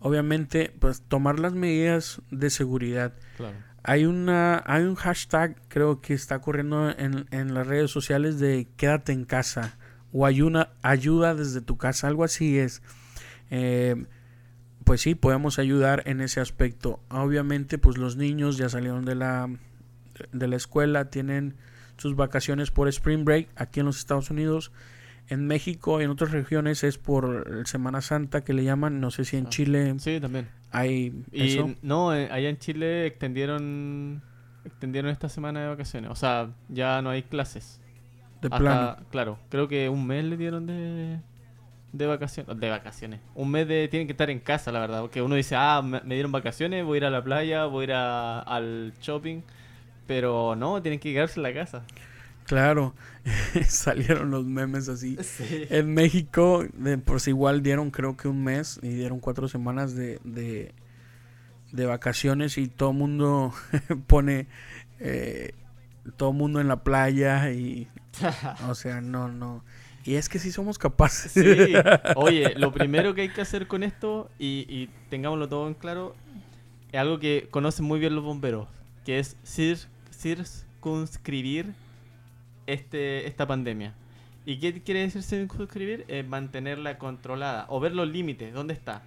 Obviamente, 0.00 0.74
pues 0.78 1.00
tomar 1.00 1.40
las 1.40 1.54
medidas 1.54 2.20
de 2.30 2.50
seguridad. 2.50 3.14
Claro. 3.38 3.56
Hay, 3.82 4.04
una, 4.04 4.62
hay 4.66 4.82
un 4.82 4.96
hashtag, 4.96 5.56
creo 5.68 6.00
que 6.02 6.12
está 6.12 6.40
corriendo 6.40 6.90
en, 6.90 7.26
en 7.30 7.54
las 7.54 7.66
redes 7.66 7.90
sociales 7.90 8.38
de 8.38 8.68
quédate 8.76 9.12
en 9.12 9.24
casa 9.24 9.78
o 10.12 10.26
ayuda, 10.26 10.74
ayuda 10.82 11.34
desde 11.34 11.62
tu 11.62 11.78
casa, 11.78 12.08
algo 12.08 12.24
así 12.24 12.58
es. 12.58 12.82
Eh, 13.50 14.06
pues 14.84 15.00
sí, 15.00 15.14
podemos 15.14 15.58
ayudar 15.58 16.02
en 16.06 16.20
ese 16.20 16.40
aspecto. 16.40 17.00
Obviamente, 17.10 17.78
pues 17.78 17.98
los 17.98 18.16
niños 18.16 18.56
ya 18.56 18.68
salieron 18.68 19.04
de 19.04 19.16
la, 19.16 19.50
de 20.32 20.48
la 20.48 20.56
escuela, 20.56 21.10
tienen 21.10 21.56
sus 21.96 22.14
vacaciones 22.14 22.70
por 22.70 22.88
Spring 22.88 23.24
Break 23.24 23.48
aquí 23.56 23.80
en 23.80 23.86
los 23.86 23.98
Estados 23.98 24.30
Unidos. 24.30 24.72
En 25.28 25.46
México 25.46 26.00
y 26.00 26.04
en 26.04 26.10
otras 26.10 26.30
regiones 26.30 26.84
es 26.84 26.98
por 26.98 27.66
Semana 27.66 28.00
Santa 28.00 28.44
que 28.44 28.52
le 28.52 28.62
llaman. 28.62 29.00
No 29.00 29.10
sé 29.10 29.24
si 29.24 29.36
en 29.36 29.46
ah. 29.46 29.50
Chile. 29.50 29.94
Sí, 29.98 30.20
también. 30.20 30.48
Hay 30.70 31.24
y 31.32 31.58
No, 31.82 32.14
eh, 32.14 32.28
allá 32.30 32.48
en 32.48 32.58
Chile 32.58 33.06
extendieron 33.06 34.22
extendieron 34.64 35.10
esta 35.10 35.28
semana 35.28 35.62
de 35.62 35.68
vacaciones. 35.68 36.10
O 36.10 36.14
sea, 36.14 36.50
ya 36.68 37.02
no 37.02 37.10
hay 37.10 37.22
clases. 37.22 37.80
De 38.42 38.50
plano. 38.50 38.96
Claro, 39.10 39.38
creo 39.48 39.66
que 39.66 39.88
un 39.88 40.06
mes 40.06 40.24
le 40.24 40.36
dieron 40.36 40.66
de, 40.66 41.20
de 41.96 42.06
vacaciones. 42.06 42.58
De 42.58 42.70
vacaciones. 42.70 43.20
Un 43.34 43.50
mes 43.50 43.66
de 43.68 43.88
tienen 43.88 44.06
que 44.06 44.12
estar 44.12 44.30
en 44.30 44.40
casa, 44.40 44.72
la 44.72 44.80
verdad. 44.80 45.00
Porque 45.00 45.22
uno 45.22 45.34
dice, 45.34 45.54
ah, 45.56 45.82
me, 45.82 46.00
dieron 46.14 46.32
vacaciones, 46.32 46.84
voy 46.84 46.96
a 46.96 46.98
ir 46.98 47.04
a 47.04 47.10
la 47.10 47.22
playa, 47.22 47.64
voy 47.64 47.84
a 47.84 47.84
ir 47.84 47.92
al 47.92 48.92
shopping. 49.00 49.42
Pero 50.06 50.54
no, 50.56 50.80
tienen 50.82 51.00
que 51.00 51.12
quedarse 51.12 51.40
en 51.40 51.42
la 51.42 51.54
casa. 51.54 51.84
Claro, 52.46 52.94
salieron 53.66 54.30
los 54.30 54.44
memes 54.44 54.88
así. 54.88 55.18
En 55.70 55.92
México, 55.94 56.64
de, 56.74 56.96
por 56.96 57.20
si 57.20 57.30
igual 57.30 57.62
dieron 57.62 57.90
creo 57.90 58.16
que 58.16 58.28
un 58.28 58.44
mes 58.44 58.78
y 58.82 58.88
dieron 58.90 59.18
cuatro 59.18 59.48
semanas 59.48 59.96
de, 59.96 60.20
de, 60.22 61.86
vacaciones 61.86 62.56
y 62.56 62.68
todo 62.68 62.90
el 62.90 62.96
mundo 62.96 63.52
pone 64.06 64.46
eh, 65.00 65.54
todo 66.16 66.30
el 66.30 66.36
mundo 66.36 66.60
en 66.60 66.68
la 66.68 66.84
playa 66.84 67.50
y 67.50 67.88
o 68.68 68.74
sea, 68.74 69.00
no, 69.00 69.28
no. 69.28 69.64
Y 70.06 70.14
es 70.14 70.28
que 70.28 70.38
sí 70.38 70.52
somos 70.52 70.78
capaces. 70.78 71.32
Sí. 71.32 71.42
Oye, 72.16 72.54
lo 72.56 72.72
primero 72.72 73.14
que 73.14 73.22
hay 73.22 73.28
que 73.28 73.40
hacer 73.40 73.66
con 73.66 73.82
esto, 73.82 74.30
y, 74.38 74.64
y 74.68 74.88
tengámoslo 75.10 75.48
todo 75.48 75.66
en 75.66 75.74
claro, 75.74 76.14
es 76.92 77.00
algo 77.00 77.18
que 77.18 77.48
conocen 77.50 77.84
muy 77.84 77.98
bien 77.98 78.14
los 78.14 78.22
bomberos, 78.22 78.68
que 79.04 79.18
es 79.18 79.36
circunscribir 80.12 81.74
este, 82.66 83.26
esta 83.26 83.46
pandemia. 83.46 83.94
¿Y 84.44 84.58
qué 84.58 84.80
quiere 84.80 85.00
decir 85.00 85.22
circunscribir? 85.24 86.04
Es 86.06 86.26
mantenerla 86.26 86.98
controlada 86.98 87.66
o 87.68 87.80
ver 87.80 87.92
los 87.92 88.08
límites, 88.08 88.54
dónde 88.54 88.74
está. 88.74 89.02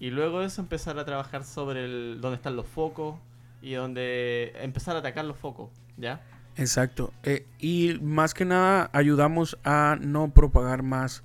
Y 0.00 0.10
luego 0.10 0.40
de 0.40 0.46
eso 0.46 0.60
empezar 0.60 0.98
a 0.98 1.04
trabajar 1.04 1.44
sobre 1.44 1.84
el, 1.84 2.18
dónde 2.20 2.36
están 2.36 2.56
los 2.56 2.66
focos 2.66 3.16
y 3.62 3.74
dónde 3.74 4.52
empezar 4.60 4.96
a 4.96 4.98
atacar 4.98 5.24
los 5.24 5.36
focos, 5.36 5.70
¿ya? 5.96 6.20
Exacto. 6.56 7.12
Eh, 7.22 7.46
y 7.58 7.98
más 8.00 8.34
que 8.34 8.44
nada 8.44 8.90
ayudamos 8.92 9.58
a 9.64 9.98
no 10.00 10.32
propagar 10.32 10.82
más 10.82 11.22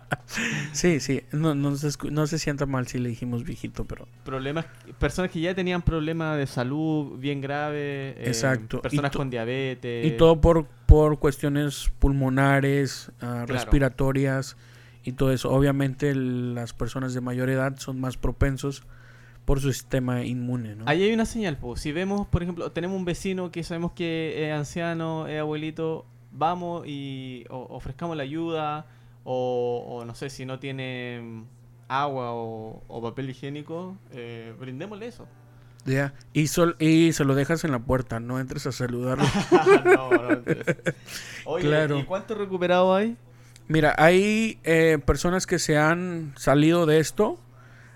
sí, 0.72 1.00
sí, 1.00 1.22
no, 1.32 1.54
no, 1.54 1.74
se, 1.76 1.90
no 2.10 2.26
se 2.28 2.38
sienta 2.38 2.66
mal 2.66 2.86
si 2.86 2.98
le 2.98 3.08
dijimos 3.08 3.44
viejito, 3.44 3.84
pero. 3.84 4.06
Problemas, 4.24 4.66
personas 4.98 5.30
que 5.30 5.40
ya 5.40 5.54
tenían 5.54 5.82
problemas 5.82 6.38
de 6.38 6.46
salud 6.46 7.18
bien 7.18 7.40
graves. 7.40 8.16
Eh, 8.16 8.24
Exacto. 8.26 8.82
Personas 8.82 9.12
con 9.12 9.30
diabetes. 9.30 10.06
Y 10.06 10.10
todo 10.16 10.40
por, 10.40 10.66
por 10.86 11.18
cuestiones 11.18 11.90
pulmonares, 12.00 13.12
uh, 13.22 13.46
respiratorias 13.46 14.56
y 15.08 15.12
todo 15.12 15.32
eso. 15.32 15.50
Obviamente 15.50 16.14
las 16.14 16.72
personas 16.74 17.14
de 17.14 17.20
mayor 17.20 17.48
edad 17.50 17.76
son 17.78 18.00
más 18.00 18.16
propensos 18.16 18.82
por 19.44 19.60
su 19.60 19.72
sistema 19.72 20.24
inmune, 20.24 20.76
¿no? 20.76 20.84
Ahí 20.86 21.02
hay 21.02 21.12
una 21.12 21.24
señal, 21.24 21.56
pues. 21.56 21.80
Si 21.80 21.90
vemos, 21.90 22.26
por 22.26 22.42
ejemplo, 22.42 22.70
tenemos 22.70 22.96
un 22.96 23.06
vecino 23.06 23.50
que 23.50 23.64
sabemos 23.64 23.92
que 23.92 24.46
es 24.46 24.52
anciano, 24.52 25.26
es 25.26 25.40
abuelito, 25.40 26.04
vamos 26.30 26.86
y 26.86 27.46
ofrezcamos 27.48 28.16
la 28.16 28.24
ayuda 28.24 28.86
o, 29.24 30.04
no 30.06 30.14
sé, 30.14 30.28
si 30.28 30.44
no 30.44 30.58
tiene 30.58 31.44
agua 31.88 32.32
o, 32.32 33.00
papel 33.02 33.30
higiénico, 33.30 33.96
eh, 34.12 34.54
brindémosle 34.60 35.06
eso. 35.06 35.26
Ya, 35.86 36.12
y, 36.34 36.48
sol, 36.48 36.76
y 36.78 37.14
se 37.14 37.24
lo 37.24 37.34
dejas 37.34 37.64
en 37.64 37.72
la 37.72 37.78
puerta, 37.78 38.20
no 38.20 38.40
entres 38.40 38.66
a 38.66 38.72
saludarlo. 38.72 39.24
no, 39.84 40.10
no 40.10 40.30
entres. 40.30 40.66
Oye, 41.46 41.98
¿y 41.98 42.02
cuánto 42.04 42.34
recuperado 42.34 42.94
hay? 42.94 43.16
Mira, 43.68 43.94
hay 43.98 44.58
eh, 44.64 44.98
personas 45.04 45.46
que 45.46 45.58
se 45.58 45.76
han 45.76 46.32
salido 46.36 46.86
de 46.86 47.00
esto. 47.00 47.38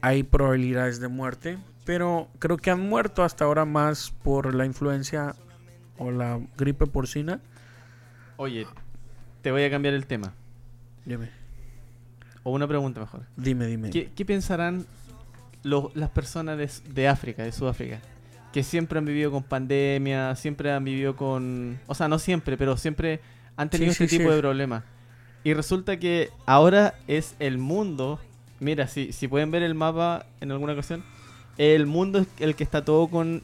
hay 0.00 0.22
probabilidades 0.24 0.98
de 0.98 1.08
muerte, 1.08 1.58
pero 1.84 2.28
creo 2.38 2.56
que 2.56 2.70
han 2.70 2.80
muerto 2.80 3.22
hasta 3.22 3.44
ahora 3.44 3.64
más 3.64 4.12
por 4.22 4.54
la 4.54 4.66
influencia 4.66 5.36
o 5.98 6.10
la 6.10 6.40
gripe 6.56 6.86
porcina. 6.86 7.40
Oye, 8.36 8.66
te 9.42 9.52
voy 9.52 9.62
a 9.62 9.70
cambiar 9.70 9.94
el 9.94 10.06
tema. 10.06 10.32
Dime. 11.04 11.30
O 12.44 12.50
una 12.50 12.66
pregunta 12.66 13.00
mejor. 13.00 13.22
Dime, 13.36 13.66
dime. 13.66 13.90
¿Qué, 13.90 14.24
pensarán 14.24 14.86
las 15.62 16.10
personas 16.10 16.58
de, 16.58 16.70
de 16.92 17.08
África, 17.08 17.42
de 17.42 17.52
Sudáfrica, 17.52 18.00
que 18.52 18.62
siempre 18.62 18.98
han 18.98 19.04
vivido 19.04 19.30
con 19.30 19.42
pandemia, 19.42 20.36
siempre 20.36 20.72
han 20.72 20.84
vivido 20.84 21.16
con... 21.16 21.78
O 21.86 21.94
sea, 21.94 22.08
no 22.08 22.18
siempre, 22.18 22.56
pero 22.56 22.76
siempre 22.76 23.20
han 23.56 23.70
tenido 23.70 23.92
este 23.92 24.06
tipo 24.06 24.30
de 24.30 24.38
problemas. 24.38 24.84
Y 25.44 25.54
resulta 25.54 25.98
que 25.98 26.30
ahora 26.46 26.94
es 27.08 27.34
el 27.38 27.58
mundo. 27.58 28.20
Mira, 28.60 28.86
si, 28.86 29.12
si 29.12 29.26
pueden 29.26 29.50
ver 29.50 29.62
el 29.62 29.74
mapa 29.74 30.26
en 30.40 30.52
alguna 30.52 30.74
ocasión, 30.74 31.02
el 31.58 31.86
mundo 31.86 32.20
es 32.20 32.28
el 32.38 32.54
que 32.54 32.64
está 32.64 32.84
todo 32.84 33.08
con 33.08 33.42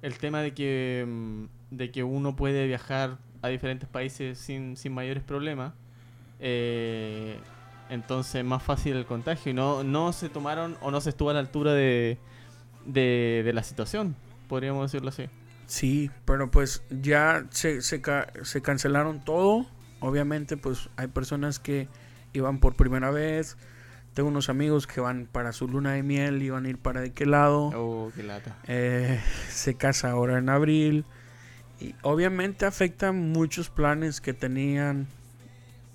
el, 0.03 0.17
tema 0.19 0.41
de 0.41 0.53
que, 0.53 1.05
mm, 1.07 1.45
de 1.71 1.89
que 1.89 2.03
uno 2.03 2.35
puede 2.35 2.67
viajar 2.67 3.17
a 3.41 3.47
diferentes 3.47 3.89
países 3.89 4.37
sin, 4.37 4.77
sin 4.77 4.93
mayores 4.93 5.23
problemas, 5.23 5.73
eh, 6.39 7.39
entonces 7.89 8.43
más 8.43 8.63
fácil 8.63 8.95
el 8.95 9.05
contagio. 9.05 9.51
Y 9.51 9.55
no, 9.55 9.83
no 9.83 10.13
se 10.13 10.29
tomaron 10.29 10.77
o 10.81 10.91
no 10.91 11.01
se 11.01 11.09
estuvo 11.09 11.29
a 11.29 11.33
la 11.33 11.39
altura 11.39 11.73
de, 11.73 12.17
de, 12.85 13.41
de 13.45 13.53
la 13.53 13.63
situación, 13.63 14.15
podríamos 14.47 14.91
decirlo 14.91 15.09
así. 15.09 15.25
Sí, 15.67 16.11
pero 16.25 16.51
pues 16.51 16.83
ya 16.89 17.45
se, 17.49 17.81
se, 17.81 18.01
se 18.43 18.61
cancelaron 18.61 19.23
todo 19.23 19.65
Obviamente, 20.05 20.55
pues 20.55 20.89
hay 20.97 21.07
personas 21.07 21.57
que 21.59 21.87
iban 22.33 22.59
por 22.59 22.75
primera 22.75 23.09
vez. 23.09 23.57
Tengo 24.13 24.29
unos 24.29 24.49
amigos 24.49 24.85
que 24.85 25.01
van 25.01 25.27
para 25.29 25.51
su 25.51 25.67
luna 25.67 25.93
de 25.93 26.03
miel 26.03 26.43
y 26.43 26.51
van 26.51 26.65
a 26.65 26.69
ir 26.69 26.77
para 26.77 27.01
de 27.01 27.11
qué 27.11 27.25
lado. 27.25 27.71
Oh, 27.75 28.11
qué 28.15 28.21
lata. 28.21 28.55
Eh, 28.67 29.19
se 29.49 29.75
casa 29.75 30.11
ahora 30.11 30.37
en 30.37 30.49
abril. 30.49 31.05
Y 31.79 31.95
obviamente 32.03 32.67
afecta 32.67 33.11
muchos 33.11 33.69
planes 33.69 34.21
que 34.21 34.33
tenían 34.33 35.07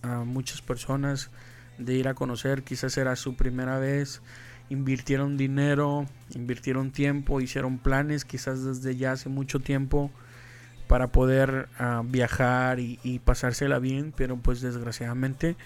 a 0.03 0.25
muchas 0.25 0.63
personas 0.63 1.31
de 1.79 1.95
ir 1.95 2.09
a 2.09 2.15
conocer. 2.15 2.63
Quizás 2.63 2.97
era 2.97 3.17
su 3.17 3.37
primera 3.37 3.79
vez. 3.79 4.23
Invirtieron 4.69 5.37
dinero, 5.37 6.07
invirtieron 6.35 6.93
tiempo, 6.93 7.41
hicieron 7.41 7.79
planes 7.79 8.25
quizás 8.25 8.65
desde 8.65 8.97
ya 8.97 9.13
hace 9.13 9.29
mucho 9.29 9.59
tiempo 9.59 10.13
para 10.91 11.13
poder 11.13 11.69
ah, 11.79 12.03
viajar 12.05 12.81
y, 12.81 13.21
pasársela 13.25 13.79
bien, 13.79 14.13
pero 14.17 14.39
pues 14.39 14.61
desgraciadamente 14.61 15.57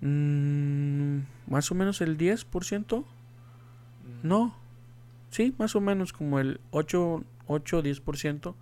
mm, 0.03 1.19
más 1.47 1.71
o 1.71 1.75
menos 1.75 2.03
el 2.03 2.19
10%. 2.19 2.99
Mm. 2.99 4.29
No. 4.29 4.55
Sí, 5.31 5.55
más 5.57 5.75
o 5.75 5.81
menos 5.81 6.13
como 6.13 6.41
el 6.41 6.61
8 6.73 7.25
8 7.47 7.83
10% 7.83 8.55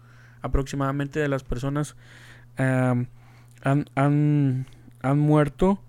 aproximadamente 0.43 1.21
de 1.21 1.29
las 1.29 1.43
personas 1.43 1.97
han, 2.57 3.09
han, 3.95 4.67
han, 5.03 5.19
muerto 5.19 5.83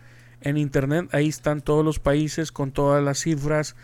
en 0.44 0.56
internet. 0.58 1.08
Ahí 1.12 1.28
están 1.28 1.60
todos 1.60 1.84
los 1.84 1.98
países 1.98 2.52
con 2.52 2.70
todas 2.70 3.02
las 3.02 3.18
cifras. 3.18 3.74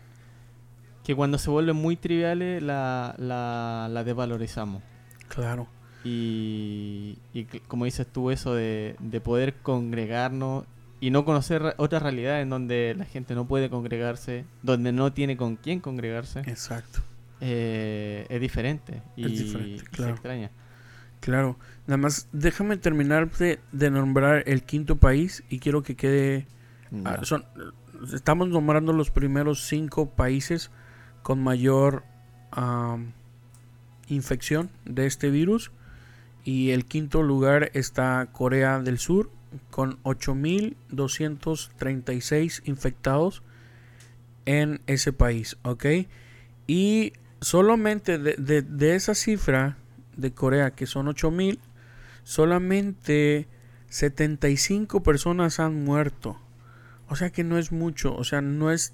que 1.04 1.16
cuando 1.16 1.38
se 1.38 1.50
vuelven 1.50 1.76
muy 1.76 1.96
triviales 1.96 2.62
la, 2.62 3.16
la, 3.18 4.04
desvalorizamos. 4.04 4.82
Claro. 5.28 5.68
Y, 6.04 7.18
y, 7.34 7.46
como 7.68 7.86
dices 7.86 8.08
tú, 8.08 8.32
eso 8.32 8.54
de, 8.54 8.96
de 9.00 9.22
poder 9.22 9.56
congregarnos 9.56 10.66
y 11.00 11.12
no 11.12 11.26
conocer 11.26 11.76
otras 11.78 12.02
realidades 12.02 12.44
en 12.44 12.50
donde 12.50 12.96
la 12.98 13.06
gente 13.06 13.36
no 13.36 13.46
puede 13.46 13.70
congregarse, 13.70 14.46
donde 14.62 14.94
no 14.94 15.12
tiene 15.12 15.36
con 15.36 15.58
quién 15.58 15.82
congregarse. 15.82 16.40
Exacto. 16.42 17.02
Eh, 17.42 18.26
es 18.30 18.40
diferente 18.40 19.02
y, 19.18 19.24
claro. 19.92 20.12
se 20.12 20.12
extraña. 20.12 20.52
Claro, 21.20 21.58
nada 21.88 21.98
más 21.98 22.30
déjame 22.32 22.78
terminar 22.78 23.30
de, 23.32 23.60
nombrar 23.92 24.44
el 24.46 24.64
quinto 24.64 24.96
país 24.96 25.44
y 25.50 25.60
quiero 25.60 25.84
que 25.84 25.98
quede... 25.98 26.48
Ah, 27.04 27.20
son, 27.24 27.44
estamos 28.14 28.48
nombrando 28.48 28.94
los 28.94 29.12
primeros 29.12 29.66
cinco 29.66 30.10
países 30.10 30.72
con 31.24 31.42
mayor 31.42 32.04
infección 34.08 34.70
de 34.86 35.08
este 35.08 35.32
virus 35.32 35.72
y 36.46 36.70
el 36.72 36.86
quinto 36.86 37.24
lugar 37.24 37.72
está 37.74 38.30
Corea 38.32 38.80
del 38.80 39.00
Sur 39.00 39.32
con 39.72 39.98
8.236 40.04 42.62
infectados 42.66 43.42
en 44.46 44.82
ese 44.88 45.14
país, 45.14 45.58
¿ok? 45.64 45.86
Y 46.68 47.14
solamente 47.42 48.18
de, 48.18 48.96
esa 48.96 49.16
cifra 49.16 49.78
de 50.18 50.34
Corea, 50.34 50.72
que 50.72 50.86
son 50.86 51.08
8000, 51.08 51.60
solamente 52.24 53.48
75 53.90 55.04
personas 55.04 55.60
han 55.60 55.84
muerto. 55.84 56.40
O 57.10 57.16
sea 57.16 57.32
que 57.32 57.44
no 57.44 57.58
es 57.58 57.72
mucho, 57.72 58.16
o 58.16 58.24
sea, 58.24 58.42
no 58.42 58.72
es, 58.72 58.94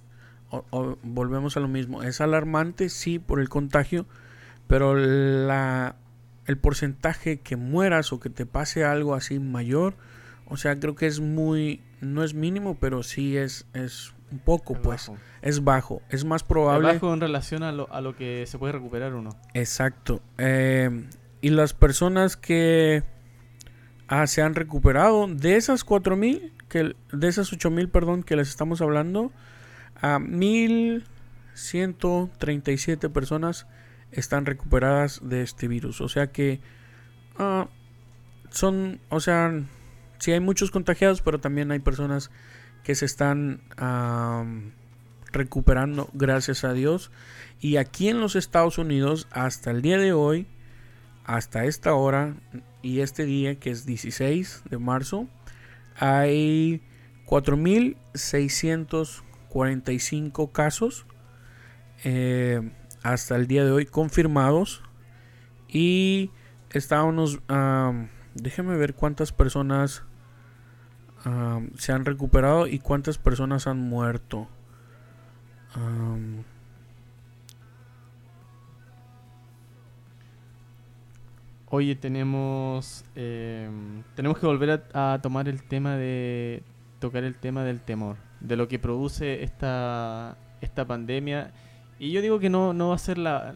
volvemos 1.03 1.57
a 1.57 1.59
lo 1.59 1.67
mismo, 1.67 2.03
es 2.03 2.21
alarmante, 2.21 2.89
sí, 2.89 3.19
por 3.19 3.39
el 3.39 3.49
contagio, 3.49 4.05
pero 4.67 4.95
la, 4.95 5.95
el 6.45 6.57
porcentaje 6.57 7.39
que 7.39 7.55
mueras 7.55 8.11
o 8.13 8.19
que 8.19 8.29
te 8.29 8.45
pase 8.45 8.83
algo 8.83 9.13
así 9.13 9.39
mayor, 9.39 9.95
o 10.47 10.57
sea, 10.57 10.79
creo 10.79 10.95
que 10.95 11.07
es 11.07 11.19
muy, 11.19 11.81
no 12.01 12.23
es 12.23 12.33
mínimo, 12.33 12.77
pero 12.79 13.03
sí 13.03 13.37
es, 13.37 13.67
es 13.73 14.13
un 14.31 14.39
poco, 14.39 14.75
pues. 14.75 15.11
Es 15.41 15.63
bajo. 15.63 16.01
Es 16.09 16.25
más 16.25 16.43
probable. 16.43 16.87
Es 16.87 16.95
bajo 16.95 17.13
en 17.13 17.21
relación 17.21 17.63
a 17.63 17.71
lo, 17.71 17.91
a 17.93 18.01
lo 18.01 18.15
que 18.15 18.45
se 18.45 18.57
puede 18.57 18.73
recuperar 18.73 19.13
uno. 19.13 19.31
Exacto. 19.53 20.21
Eh, 20.37 21.07
y 21.41 21.49
las 21.49 21.73
personas 21.73 22.35
que 22.35 23.03
ah, 24.07 24.27
se 24.27 24.41
han 24.41 24.55
recuperado, 24.55 25.27
de 25.27 25.55
esas 25.55 25.83
4000, 25.83 26.53
que 26.67 26.95
de 27.11 27.27
esas 27.27 27.51
8000, 27.53 27.89
perdón, 27.89 28.23
que 28.23 28.35
les 28.35 28.49
estamos 28.49 28.81
hablando, 28.81 29.31
a 30.01 30.19
1137 30.19 33.09
personas 33.09 33.67
están 34.11 34.45
recuperadas 34.45 35.21
de 35.23 35.41
este 35.41 35.67
virus. 35.67 36.01
O 36.01 36.09
sea 36.09 36.31
que 36.31 36.59
ah, 37.37 37.67
son, 38.49 38.99
o 39.09 39.19
sea, 39.19 39.51
sí 40.19 40.31
hay 40.31 40.39
muchos 40.39 40.71
contagiados, 40.71 41.21
pero 41.21 41.39
también 41.39 41.71
hay 41.71 41.79
personas 41.79 42.31
que 42.83 42.95
se 42.95 43.05
están 43.05 43.61
recuperando, 45.31 46.09
gracias 46.13 46.63
a 46.63 46.73
Dios. 46.73 47.11
Y 47.59 47.77
aquí 47.77 48.09
en 48.09 48.19
los 48.19 48.35
Estados 48.35 48.77
Unidos, 48.77 49.27
hasta 49.31 49.71
el 49.71 49.81
día 49.81 49.97
de 49.97 50.13
hoy, 50.13 50.47
hasta 51.25 51.65
esta 51.65 51.93
hora 51.93 52.35
y 52.81 53.01
este 53.01 53.25
día, 53.25 53.59
que 53.59 53.69
es 53.69 53.85
16 53.85 54.63
de 54.69 54.77
marzo, 54.77 55.27
hay 55.95 56.81
4.645 59.49 60.51
casos 60.51 61.05
eh, 62.03 62.71
hasta 63.03 63.35
el 63.35 63.47
día 63.47 63.65
de 63.65 63.71
hoy 63.71 63.85
confirmados. 63.85 64.83
Y 65.67 66.31
estábamos, 66.71 67.39
déjenme 68.33 68.75
ver 68.77 68.95
cuántas 68.95 69.31
personas 69.31 70.03
se 71.77 71.91
han 71.91 72.05
recuperado 72.05 72.65
y 72.65 72.79
cuántas 72.79 73.17
personas 73.17 73.67
han 73.67 73.79
muerto. 73.79 74.47
Oye, 81.71 81.95
tenemos 81.95 83.05
em, 83.15 84.03
tenemos 84.15 84.39
que 84.39 84.45
volver 84.47 84.83
a, 84.93 85.19
tomar 85.21 85.47
el 85.47 85.61
tema 85.61 85.95
de 85.97 86.63
tocar 86.99 87.23
el 87.23 87.35
tema 87.35 87.63
del 87.63 87.79
temor, 87.79 88.17
de 88.41 88.55
lo 88.55 88.67
que 88.67 88.79
produce 88.79 89.43
esta 89.43 90.37
esta 90.61 90.85
pandemia. 90.85 91.51
Y 91.99 92.11
yo 92.11 92.21
digo 92.21 92.39
que 92.39 92.49
no 92.49 92.73
no 92.73 92.89
va 92.89 92.95
a 92.95 92.99
ser 92.99 93.17
la 93.17 93.53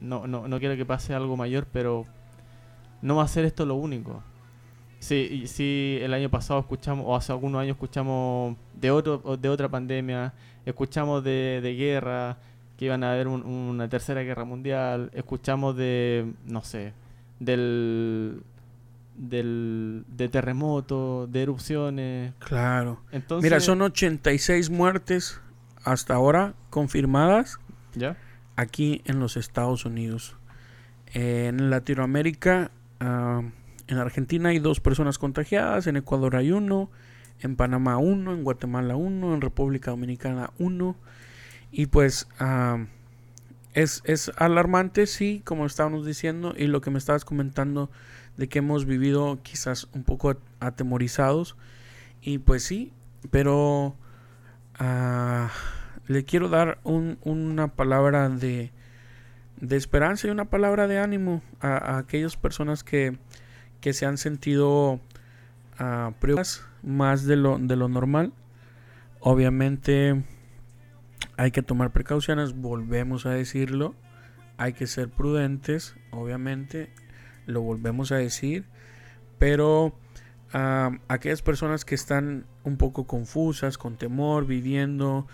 no 0.00 0.26
no 0.26 0.48
no 0.48 0.58
quiero 0.58 0.76
que 0.76 0.84
pase 0.84 1.14
algo 1.14 1.36
mayor, 1.36 1.66
pero 1.72 2.06
no 3.02 3.16
va 3.16 3.24
a 3.24 3.28
ser 3.28 3.44
esto 3.44 3.66
lo 3.66 3.74
único. 3.76 4.22
Sí, 5.00 5.44
sí, 5.48 5.98
el 6.00 6.14
año 6.14 6.30
pasado 6.30 6.60
escuchamos, 6.60 7.04
o 7.08 7.16
hace 7.16 7.32
algunos 7.32 7.60
años 7.60 7.74
escuchamos 7.74 8.56
de 8.74 8.92
otro 8.92 9.36
de 9.36 9.48
otra 9.48 9.68
pandemia, 9.68 10.32
escuchamos 10.64 11.24
de, 11.24 11.60
de 11.60 11.74
guerra, 11.74 12.38
que 12.76 12.84
iban 12.84 13.02
a 13.02 13.12
haber 13.12 13.26
una 13.26 13.88
tercera 13.88 14.22
guerra 14.22 14.44
mundial, 14.44 15.10
escuchamos 15.12 15.76
de, 15.76 16.32
no 16.46 16.62
sé, 16.62 16.92
del, 17.40 18.42
del 19.16 20.04
de 20.08 20.28
terremoto, 20.28 21.26
de 21.26 21.42
erupciones. 21.42 22.34
Claro. 22.38 23.00
Entonces, 23.12 23.44
Mira, 23.44 23.60
son 23.60 23.82
86 23.82 24.70
muertes 24.70 25.40
hasta 25.84 26.14
ahora 26.14 26.54
confirmadas 26.70 27.58
¿Ya? 27.94 28.16
aquí 28.56 29.02
en 29.04 29.20
los 29.20 29.36
Estados 29.36 29.84
Unidos. 29.84 30.36
en 31.12 31.70
Latinoamérica... 31.70 32.70
Uh, 33.00 33.42
en 33.92 33.98
Argentina 33.98 34.50
hay 34.50 34.58
dos 34.58 34.80
personas 34.80 35.18
contagiadas, 35.18 35.86
en 35.86 35.96
Ecuador 35.96 36.36
hay 36.36 36.50
uno, 36.50 36.90
en 37.40 37.56
Panamá 37.56 37.98
uno, 37.98 38.32
en 38.32 38.44
Guatemala 38.44 38.96
uno, 38.96 39.34
en 39.34 39.40
República 39.40 39.90
Dominicana 39.90 40.50
uno. 40.58 40.96
Y 41.70 41.86
pues 41.86 42.28
es, 43.74 44.02
es, 44.04 44.32
alarmante, 44.36 45.06
sí, 45.06 45.42
como 45.44 45.66
estábamos 45.66 46.06
diciendo, 46.06 46.54
y 46.56 46.66
lo 46.66 46.80
que 46.80 46.90
me 46.90 46.98
estabas 46.98 47.24
comentando 47.24 47.90
de 48.36 48.48
que 48.48 48.60
hemos 48.60 48.86
vivido 48.86 49.40
quizás 49.42 49.88
un 49.94 50.04
poco 50.04 50.36
atemorizados. 50.60 51.56
Y 52.20 52.38
pues 52.38 52.62
sí, 52.62 52.92
pero 53.30 53.96
ah, 54.78 55.50
le 56.06 56.24
quiero 56.24 56.48
dar 56.48 56.80
una 56.84 57.68
palabra 57.68 58.28
de, 58.28 58.70
de, 59.60 59.76
esperanza 59.76 60.28
y 60.28 60.30
una 60.30 60.46
palabra 60.46 60.86
de 60.86 60.98
ánimo 60.98 61.42
a, 61.60 61.98
aquellas 61.98 62.36
personas 62.36 62.84
que 62.84 63.18
que 63.82 63.92
se 63.92 64.06
han 64.06 64.16
sentido 64.16 65.00
uh, 65.80 66.14
más 66.82 67.26
de 67.26 67.36
lo, 67.36 67.58
de 67.58 67.76
lo 67.76 67.88
normal. 67.88 68.32
Obviamente 69.20 70.22
hay 71.36 71.50
que 71.50 71.62
tomar 71.62 71.90
precauciones, 71.90 72.54
volvemos 72.54 73.26
a 73.26 73.30
decirlo. 73.30 73.94
Hay 74.56 74.72
que 74.72 74.86
ser 74.86 75.08
prudentes, 75.08 75.96
obviamente, 76.12 76.90
lo 77.46 77.62
volvemos 77.62 78.12
a 78.12 78.16
decir. 78.16 78.64
Pero 79.38 79.94
a 80.52 80.98
aquellas 81.08 81.42
personas 81.42 81.84
que 81.84 81.94
están 81.94 82.46
un 82.64 82.76
poco 82.76 83.06
confusas, 83.06 83.78
con 83.78 83.96
temor, 83.96 84.46
viviendo, 84.46 85.26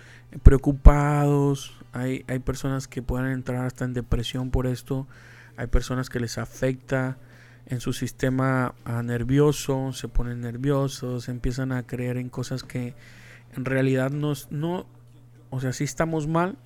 preocupados. 0.43 1.75
Hay, 1.93 2.25
hay 2.29 2.39
personas 2.39 2.89
que 2.89 3.03
pueden 3.03 3.33
entrar 3.33 3.65
hasta 3.65 3.85
en 3.85 3.95
depresión 3.95 4.51
por 4.51 4.67
esto. 4.67 5.07
Hay 5.57 5.67
personas 5.67 6.09
que 6.09 6.21
les 6.21 6.39
afecta 6.39 7.19
en 7.67 7.81
su 7.81 7.93
sistema 7.93 8.75
ah, 8.85 9.03
nervioso, 9.03 9.93
se 9.93 10.09
ponen 10.09 10.41
nerviosos, 10.41 11.29
empiezan 11.29 11.73
a 11.73 11.83
creer 11.87 12.17
en 12.17 12.31
cosas 12.31 12.63
que 12.63 12.95
en 13.55 13.65
realidad 13.65 14.11
nos, 14.11 14.51
no, 14.51 14.87
o 15.51 15.61
sea, 15.61 15.73
sí 15.73 15.85
estamos 15.85 16.27
mal, 16.27 16.57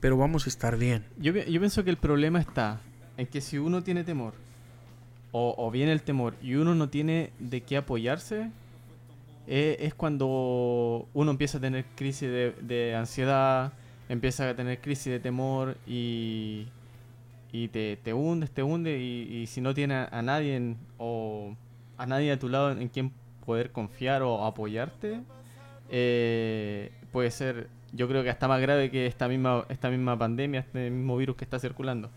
pero 0.00 0.16
vamos 0.16 0.46
a 0.46 0.50
estar 0.50 0.76
bien. 0.76 1.04
Yo, 1.18 1.32
yo 1.32 1.60
pienso 1.60 1.82
que 1.82 1.90
el 1.90 1.96
problema 1.96 2.40
está 2.40 2.80
en 3.16 3.26
que 3.26 3.40
si 3.40 3.58
uno 3.58 3.82
tiene 3.82 4.04
temor, 4.04 4.34
o, 5.32 5.70
viene 5.70 5.92
el 5.92 6.02
temor, 6.02 6.34
y 6.42 6.54
uno 6.54 6.74
no 6.74 6.88
tiene 6.90 7.32
de 7.38 7.62
qué 7.62 7.78
apoyarse, 7.78 8.50
eh, 9.46 9.76
es 9.80 9.94
cuando 9.94 11.08
uno 11.14 11.30
empieza 11.30 11.58
a 11.58 11.60
tener 11.60 11.86
crisis 11.96 12.28
de, 12.30 12.94
ansiedad, 12.96 13.72
empieza 14.08 14.48
a 14.48 14.54
tener 14.54 14.80
crisis 14.80 15.12
de 15.12 15.20
temor 15.20 15.76
y 15.86 16.66
y 17.52 17.68
te, 17.68 17.98
te 17.98 18.12
te 18.54 18.62
hunde 18.62 18.98
y, 18.98 19.46
si 19.46 19.60
no 19.60 19.74
tienes 19.74 20.08
a, 20.10 20.22
nadie 20.22 20.74
o 20.96 21.54
a 21.98 22.06
nadie 22.06 22.32
a 22.32 22.38
tu 22.38 22.48
lado 22.48 22.70
en 22.72 22.88
quien 22.88 23.12
poder 23.44 23.70
confiar 23.72 24.22
o 24.22 24.46
apoyarte, 24.46 25.20
eh, 25.90 26.90
puede 27.12 27.30
ser, 27.30 27.68
yo 27.92 28.08
creo 28.08 28.22
que 28.22 28.30
hasta 28.30 28.48
más 28.48 28.60
grave 28.62 28.90
que 28.90 29.06
esta 29.06 29.28
misma, 29.28 29.66
esta 29.68 29.90
misma 29.90 30.18
pandemia, 30.18 30.60
este 30.60 30.90
mismo 30.90 31.16
virus 31.18 31.36
que 31.36 31.44
está 31.44 31.58
circulando. 31.58 32.10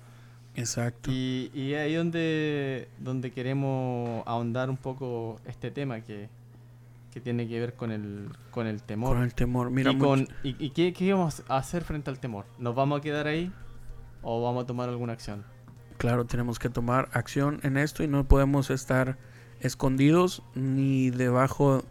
Exacto. 0.56 1.12
Y, 1.12 1.52
y 1.54 1.74
ahí 1.74 1.96
donde, 1.96 2.88
donde 3.00 3.32
queremos 3.32 4.24
ahondar 4.26 4.70
un 4.70 4.78
poco 4.78 5.40
este 5.46 5.72
tema 5.72 6.02
que, 6.02 6.30
que 7.12 7.22
tiene 7.22 7.48
que 7.48 7.60
ver 7.60 7.74
con 7.74 7.92
el, 7.92 8.30
con 8.52 8.68
el 8.68 8.82
temor. 8.82 9.16
Con 9.16 9.24
el 9.24 9.34
temor, 9.34 9.70
mira. 9.70 9.92
¿Y, 9.92 9.98
con, 9.98 10.28
y, 10.44 10.56
y 10.64 10.70
qué, 10.72 10.94
qué 10.94 11.14
vamos 11.14 11.44
a 11.48 11.58
hacer 11.58 11.84
frente 11.84 12.10
al 12.10 12.20
temor? 12.20 12.46
¿Nos 12.58 12.76
vamos 12.76 13.00
a 13.00 13.02
quedar 13.02 13.28
ahí? 13.28 13.52
o 14.26 14.42
vamos 14.42 14.64
a 14.64 14.68
tomar 14.68 14.90
alguna 14.90 15.14
acción? 15.14 15.46
Claro, 15.98 16.26
tenemos 16.26 16.60
que 16.60 16.70
tomar 16.70 17.08
acción 17.14 17.60
en 17.64 17.78
esto 17.78 18.04
y 18.04 18.08
no 18.08 18.28
podemos 18.28 18.70
estar 18.70 19.18
escondidos 19.62 20.44
ni 20.56 21.12
debajo 21.12 21.84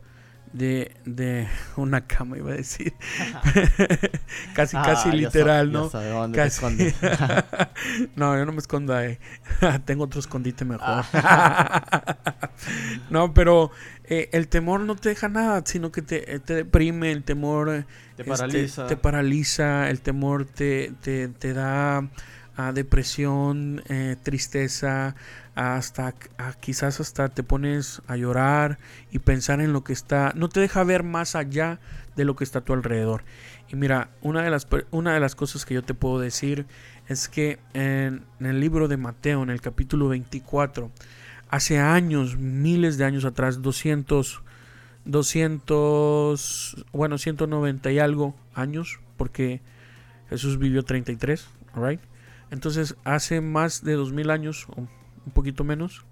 de, 0.55 0.93
de 1.05 1.49
una 1.77 2.07
cama, 2.07 2.39
iba 2.39 2.53
a 2.53 2.55
decir. 2.55 2.95
casi, 4.55 4.77
casi 4.77 5.09
ah, 5.09 5.15
literal, 5.15 5.73
¿no? 5.73 5.91
casi. 6.33 6.65
no, 8.17 8.39
yo 8.39 8.47
no 8.47 8.53
me 8.53 8.59
escondo 8.59 8.95
ahí. 8.97 9.19
Tengo 9.85 10.05
otro 10.05 10.21
escondite 10.21 10.65
mejor. 10.65 11.05
Ah. 11.13 12.17
no, 13.11 13.35
pero 13.35 13.73
eh, 14.05 14.31
el 14.33 14.47
temor 14.47 14.81
no 14.81 14.95
te 14.95 15.09
deja 15.09 15.29
nada, 15.29 15.63
sino 15.65 15.91
que 15.91 16.03
te, 16.03 16.39
te 16.39 16.55
deprime, 16.55 17.11
el 17.11 17.25
temor 17.25 17.85
te 18.17 18.23
este, 18.23 18.25
paraliza. 18.25 18.87
te 18.87 18.97
paraliza, 18.97 19.91
el 19.91 20.01
temor 20.03 20.45
te, 20.45 20.93
te, 21.03 21.29
te 21.29 21.53
da 21.53 22.09
a 22.57 22.73
depresión, 22.73 23.83
eh, 23.89 24.17
tristeza, 24.23 25.15
hasta 25.55 26.15
quizás 26.61 27.01
hasta 27.01 27.29
te 27.29 27.43
pones 27.43 28.03
a 28.07 28.17
llorar 28.17 28.79
y 29.13 29.21
pensar 29.21 29.61
en 29.61 29.73
lo 29.73 29.85
que 29.85 29.93
está, 29.93 30.33
no 30.35 30.49
te 30.49 30.61
deja 30.61 30.83
ver 30.85 31.03
más 31.03 31.37
allá 31.37 31.79
de 32.17 32.25
lo 32.25 32.37
que 32.37 32.45
está 32.45 32.61
a 32.61 32.65
tu 32.65 32.73
alrededor. 32.73 33.25
Y 33.69 33.77
mira, 33.77 34.11
una 34.21 34.43
de 34.43 34.51
las, 34.51 34.67
una 34.91 35.15
de 35.15 35.21
las 35.21 35.35
cosas 35.35 35.65
que 35.65 35.75
yo 35.75 35.83
te 35.83 35.95
puedo 35.95 36.19
decir 36.19 36.67
es 37.09 37.29
que 37.29 37.59
en, 37.73 38.25
el 38.41 38.61
libro 38.61 38.89
de 38.89 38.97
Mateo, 38.97 39.43
en 39.43 39.51
el 39.51 39.61
capítulo 39.61 40.09
24, 40.09 40.91
hace 41.51 41.79
años, 41.79 42.37
miles 42.37 42.99
de 42.99 43.05
años 43.05 43.25
atrás, 43.25 43.63
200, 43.63 44.43
200, 45.05 46.87
bueno, 46.93 47.19
190 47.19 47.93
y 47.93 47.99
algo 47.99 48.35
años, 48.55 49.01
porque 49.17 49.61
Jesús 50.31 50.59
vivió 50.59 50.85
33, 50.85 51.47
right? 51.77 52.01
Entonces, 52.55 52.95
hace 53.03 53.41
más 53.41 53.83
de 53.83 53.95
dos 53.95 54.13
mil 54.13 54.31
años, 54.31 54.69
o 54.77 54.83
un 54.83 55.33
poquito 55.33 55.65
menos, 55.65 56.05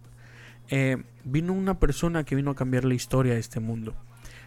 eh, 0.70 1.00
vino 1.22 1.52
una 1.52 1.78
persona 1.78 2.24
que 2.24 2.34
vino 2.34 2.50
a 2.50 2.56
cambiar 2.56 2.84
la 2.84 2.94
historia 2.94 3.34
de 3.34 3.38
este 3.38 3.60
mundo. 3.60 3.94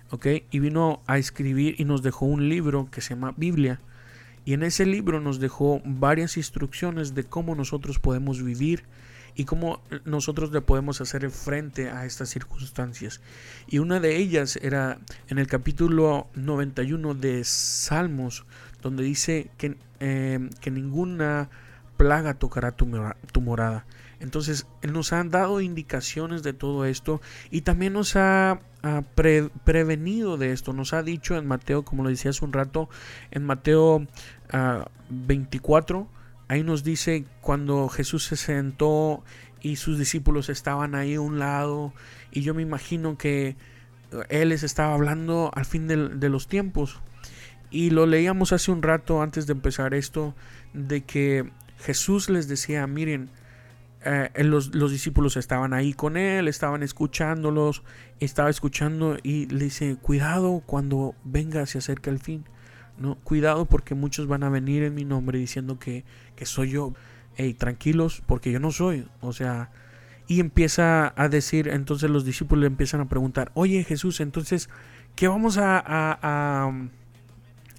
¿Ok? 0.10 0.28
Y 0.52 0.60
vino 0.60 1.02
a 1.08 1.18
escribir 1.18 1.76
y 1.78 1.86
nos 1.86 2.04
dejó 2.04 2.26
un 2.26 2.50
libro 2.50 2.90
que 2.92 3.00
se 3.00 3.16
llama 3.16 3.34
Biblia. 3.38 3.80
Y 4.44 4.52
en 4.52 4.64
ese 4.64 4.86
libro 4.86 5.22
nos 5.22 5.40
dejó 5.40 5.82
varias 5.86 6.36
instrucciones 6.36 7.16
de 7.16 7.24
cómo 7.24 7.56
nosotros 7.56 7.98
podemos 7.98 8.44
vivir 8.44 8.84
y 9.34 9.46
cómo 9.46 9.82
nosotros 10.04 10.52
le 10.52 10.60
podemos 10.60 11.00
hacer 11.00 11.32
frente 11.32 11.92
a 11.92 12.06
estas 12.06 12.28
circunstancias. 12.28 13.22
Y 13.68 13.78
una 13.78 14.02
de 14.02 14.18
ellas 14.18 14.60
era 14.62 15.00
en 15.30 15.40
el 15.40 15.48
capítulo 15.48 16.28
91 16.36 17.14
de 17.14 17.46
Salmos, 17.46 18.44
donde 18.82 19.04
dice 19.06 19.50
que, 19.58 19.78
eh, 20.02 20.50
que 20.60 20.72
ninguna 20.72 21.50
plaga 21.98 22.36
tocará 22.36 22.72
tu, 22.72 22.86
morada. 23.42 23.86
Entonces, 24.20 24.68
nos 24.82 25.14
ha 25.14 25.24
dado 25.24 25.62
indicaciones 25.62 26.44
de 26.44 26.54
todo 26.54 26.86
esto 26.86 27.22
y 27.52 27.62
también 27.62 27.94
nos 27.94 28.16
ha, 28.16 28.60
prevenido 29.16 30.38
de 30.38 30.52
esto. 30.52 30.72
Nos 30.72 30.94
ha 30.94 31.02
dicho 31.02 31.36
en 31.36 31.48
Mateo, 31.48 31.84
como 31.84 32.04
lo 32.04 32.10
decía 32.10 32.30
hace 32.30 32.46
un 32.46 32.54
rato, 32.54 32.88
en 33.32 33.44
Mateo 33.44 34.06
24, 35.10 36.08
ah, 36.08 36.44
ahí 36.50 36.64
nos 36.64 36.84
dice 36.84 37.26
cuando 37.42 37.90
Jesús 37.90 38.26
se 38.26 38.36
sentó 38.36 39.24
y 39.60 39.78
sus 39.78 39.98
discípulos 39.98 40.50
estaban 40.50 40.94
ahí 40.94 41.16
a 41.16 41.22
un 41.22 41.40
lado 41.40 41.94
y 42.32 42.42
yo 42.42 42.54
me 42.54 42.62
imagino 42.62 43.18
que 43.18 43.56
Él 44.30 44.50
les 44.50 44.62
estaba 44.62 44.94
hablando 44.94 45.50
al 45.56 45.66
fin 45.66 45.88
de 45.88 46.30
los 46.30 46.48
tiempos. 46.48 47.02
Y 47.72 47.90
lo 47.90 48.06
leíamos 48.06 48.54
hace 48.54 48.72
un 48.72 48.82
rato 48.84 49.22
antes 49.22 49.48
de 49.48 49.54
empezar 49.54 49.94
esto, 49.94 50.36
de 50.74 51.02
que 51.02 51.50
Jesús 51.78 52.30
les 52.30 52.48
decía, 52.48 52.86
miren, 52.88 53.30
eh, 54.08 54.30
los, 54.44 54.72
discípulos 54.72 55.36
estaban 55.36 55.74
ahí 55.74 55.94
con 55.94 56.16
él, 56.16 56.48
estaban 56.48 56.84
escuchándolos, 56.84 57.82
estaba 58.20 58.52
escuchando 58.52 59.18
y 59.24 59.48
le 59.48 59.66
dice, 59.66 59.98
cuidado 60.00 60.62
cuando 60.64 61.16
venga, 61.24 61.66
se 61.66 61.80
acerca 61.80 62.12
el 62.12 62.20
fin. 62.20 62.46
No, 63.00 63.16
cuidado 63.24 63.66
porque 63.66 63.96
muchos 63.96 64.28
van 64.28 64.44
a 64.44 64.50
venir 64.50 64.84
en 64.84 64.94
mi 64.94 65.06
nombre 65.06 65.40
diciendo 65.40 65.80
que, 65.80 66.06
que 66.36 66.46
soy 66.46 66.70
yo. 66.70 66.94
Hey, 67.36 67.54
tranquilos, 67.56 68.22
porque 68.28 68.52
yo 68.52 68.60
no 68.60 68.72
soy. 68.72 69.08
O 69.22 69.34
sea, 69.34 69.72
y 70.28 70.40
empieza 70.40 71.12
a 71.18 71.28
decir, 71.28 71.68
entonces 71.68 72.10
los 72.10 72.26
discípulos 72.26 72.62
le 72.62 72.68
empiezan 72.68 73.02
a 73.02 73.10
preguntar, 73.10 73.52
oye 73.56 73.84
Jesús, 73.84 74.20
entonces, 74.22 74.70
¿qué 75.16 75.28
vamos 75.28 75.58
a, 75.58 75.84
a, 75.86 76.72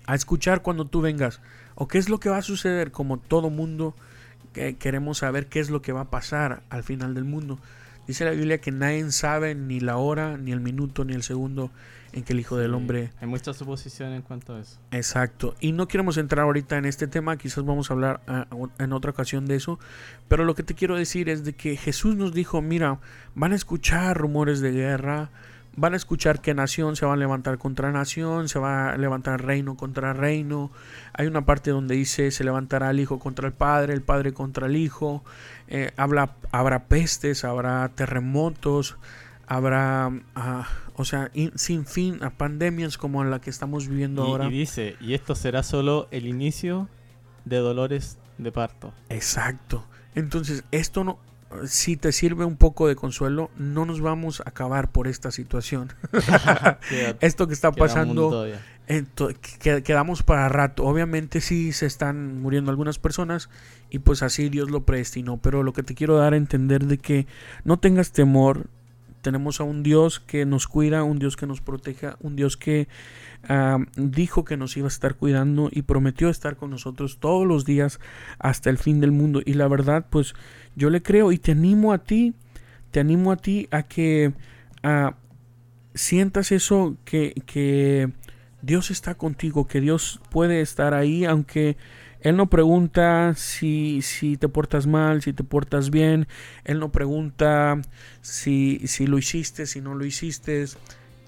a 0.07 0.15
escuchar 0.15 0.61
cuando 0.63 0.87
tú 0.87 1.01
vengas? 1.01 1.41
¿O 1.77 1.87
qué 1.87 1.99
es 1.99 2.09
lo 2.09 2.19
que 2.19 2.29
va 2.29 2.39
a 2.39 2.43
suceder? 2.43 2.91
Como 2.91 3.19
todo 3.19 3.51
mundo 3.51 3.95
que 4.53 4.77
queremos 4.77 5.19
saber 5.19 5.47
qué 5.47 5.61
es 5.61 5.71
lo 5.71 5.83
que 5.83 5.93
va 5.93 6.01
a 6.01 6.11
pasar 6.11 6.63
al 6.71 6.83
final 6.83 7.15
del 7.15 7.25
mundo. 7.25 7.59
Dice 8.07 8.25
la 8.25 8.31
Biblia 8.31 8.59
que 8.59 8.71
nadie 8.71 9.11
sabe 9.11 9.55
ni 9.55 9.81
la 9.81 9.97
hora, 9.97 10.39
ni 10.39 10.53
el 10.53 10.61
minuto, 10.61 11.05
ni 11.05 11.13
el 11.13 11.23
segundo 11.23 11.71
en 12.13 12.23
que 12.23 12.33
el 12.33 12.41
Hijo 12.41 12.57
del 12.57 12.73
Hombre... 12.73 13.11
Hay 13.21 13.27
mucha 13.27 13.53
suposición 13.53 14.13
en 14.13 14.23
cuanto 14.23 14.55
a 14.55 14.61
eso. 14.61 14.79
Exacto. 14.93 15.55
Y 15.61 15.73
no 15.73 15.87
queremos 15.87 16.17
entrar 16.17 16.45
ahorita 16.45 16.79
en 16.79 16.87
este 16.87 17.09
tema, 17.09 17.37
quizás 17.37 17.65
vamos 17.65 17.91
a 17.91 17.95
hablar 17.95 18.21
ah, 18.27 18.47
en 18.79 18.93
otra 18.95 19.11
ocasión 19.11 19.45
de 19.45 19.57
eso. 19.57 19.79
Pero 20.29 20.45
lo 20.45 20.55
que 20.55 20.63
te 20.63 20.75
quiero 20.75 20.97
decir 20.97 21.29
es 21.29 21.45
de 21.45 21.53
que 21.53 21.77
Jesús 21.77 22.17
nos 22.17 22.33
dijo, 22.33 22.63
mira, 22.63 23.01
van 23.35 23.53
a 23.53 23.57
escuchar 23.57 24.17
rumores 24.17 24.61
de 24.61 24.73
guerra, 24.73 25.31
van 25.77 25.93
a 25.93 25.97
escuchar 25.97 26.41
que 26.41 26.55
nación 26.55 26.97
se 26.97 27.07
va 27.07 27.13
a 27.13 27.17
levantar 27.17 27.59
contra 27.59 27.93
nación, 27.93 28.49
se 28.49 28.59
va 28.59 28.91
a 28.91 28.97
levantar 28.97 29.45
reino 29.45 29.77
contra 29.77 30.13
reino. 30.13 30.71
Hay 31.13 31.27
una 31.27 31.45
parte 31.45 31.71
donde 31.71 31.95
dice 31.95 32.31
se 32.31 32.45
levantará 32.45 32.91
el 32.91 33.01
hijo 33.01 33.19
contra 33.19 33.47
el 33.47 33.53
padre, 33.53 33.93
el 33.93 34.03
padre 34.03 34.33
contra 34.33 34.67
el 34.67 34.77
hijo. 34.77 35.23
Eh, 35.69 35.93
habla, 35.97 36.35
habrá 36.51 36.85
pestes, 36.85 37.45
habrá 37.45 37.89
terremotos, 37.91 38.97
habrá, 39.47 40.11
ah, 40.35 40.67
o 40.95 41.05
sea, 41.05 41.31
sin 41.55 41.87
fin 41.87 42.23
a 42.23 42.31
pandemias 42.31 42.97
como 42.97 43.23
la 43.25 43.41
que 43.41 43.51
estamos 43.51 43.87
viviendo 43.87 44.23
ahora. 44.23 44.47
Y 44.47 44.51
dice, 44.51 44.97
y 45.01 45.15
esto 45.15 45.35
será 45.35 45.63
solo 45.63 46.09
el 46.11 46.27
inicio 46.27 46.89
de 47.45 47.59
dolores 47.59 48.19
de 48.39 48.51
parto. 48.51 48.93
Exacto. 49.09 49.85
Entonces, 50.15 50.65
esto 50.71 51.05
no, 51.05 51.19
si 51.67 51.97
te 51.97 52.13
sirve 52.13 52.45
un 52.45 52.57
poco 52.57 52.89
de 52.89 52.97
consuelo, 52.97 53.51
no 53.57 53.85
nos 53.85 54.01
vamos 54.01 54.41
a 54.41 54.51
acabar 54.51 54.91
por 54.91 55.09
esta 55.09 55.31
situación. 55.31 55.93
Esto 57.21 57.47
que 57.47 57.55
está 57.55 57.73
pasando, 57.73 58.47
quedamos 59.85 60.23
para 60.23 60.49
rato. 60.49 60.85
Obviamente 60.85 61.41
sí 61.41 61.73
se 61.73 61.87
están 61.87 62.41
muriendo 62.41 62.71
algunas 62.71 62.99
personas 62.99 63.49
y 63.91 64.01
pues 64.01 64.23
así 64.23 64.49
Dios 64.49 64.71
lo 64.71 64.85
predestinó. 64.85 65.39
Pero 65.39 65.63
lo 65.63 65.73
que 65.73 65.83
te 65.83 65.95
quiero 65.95 66.17
dar 66.17 66.35
a 66.35 66.37
entender 66.37 66.87
de 66.87 66.99
que 66.99 67.27
no 67.65 67.79
tengas 67.79 68.13
temor. 68.13 68.67
Tenemos 69.23 69.61
a 69.61 69.65
un 69.65 69.83
Dios 69.83 70.21
que 70.21 70.47
nos 70.47 70.69
cuida, 70.69 71.03
un 71.03 71.19
Dios 71.19 71.35
que 71.35 71.49
nos 71.49 71.61
proteja, 71.61 72.17
un 72.21 72.37
Dios 72.37 72.57
que 72.57 72.87
dijo 73.97 74.45
que 74.45 74.57
nos 74.57 74.77
iba 74.77 74.87
a 74.87 74.89
estar 74.89 75.15
cuidando 75.15 75.69
y 75.71 75.83
prometió 75.83 76.29
estar 76.29 76.57
con 76.57 76.71
nosotros 76.71 77.19
todos 77.19 77.47
los 77.47 77.65
días 77.65 78.01
hasta 78.39 78.71
el 78.71 78.79
fin 78.79 79.01
del 79.01 79.13
mundo. 79.13 79.43
Y 79.45 79.55
la 79.55 79.69
verdad, 79.69 80.07
pues 80.11 80.35
yo 80.77 80.91
le 80.91 81.03
creo 81.03 81.33
y 81.33 81.39
te 81.39 81.53
animo 81.53 81.93
a 81.93 81.99
ti, 81.99 82.35
te 82.91 83.01
animo 83.01 83.33
a 83.33 83.37
ti 83.37 83.67
a 83.71 83.83
que 83.83 84.33
sientas 85.95 86.53
eso, 86.53 86.97
que, 87.05 87.35
que 87.47 88.13
Dios 88.63 88.91
está 88.91 89.15
contigo, 89.15 89.67
que 89.67 89.81
Dios 89.81 90.21
puede 90.31 90.61
estar 90.61 90.95
ahí, 90.95 91.25
aunque 91.25 91.77
Él 92.21 92.37
no 92.37 92.49
pregunta 92.49 93.35
si, 93.37 94.03
si 94.03 94.37
te 94.37 94.49
portas 94.49 94.87
mal, 94.87 95.23
si 95.23 95.33
te 95.33 95.43
portas 95.45 95.91
bien, 95.91 96.29
Él 96.65 96.79
no 96.79 96.93
pregunta 96.93 97.81
si, 98.21 98.81
si 98.87 99.07
lo 99.07 99.19
hiciste, 99.19 99.67
si 99.67 99.81
no 99.81 99.95
lo 99.95 100.05
hiciste, 100.05 100.65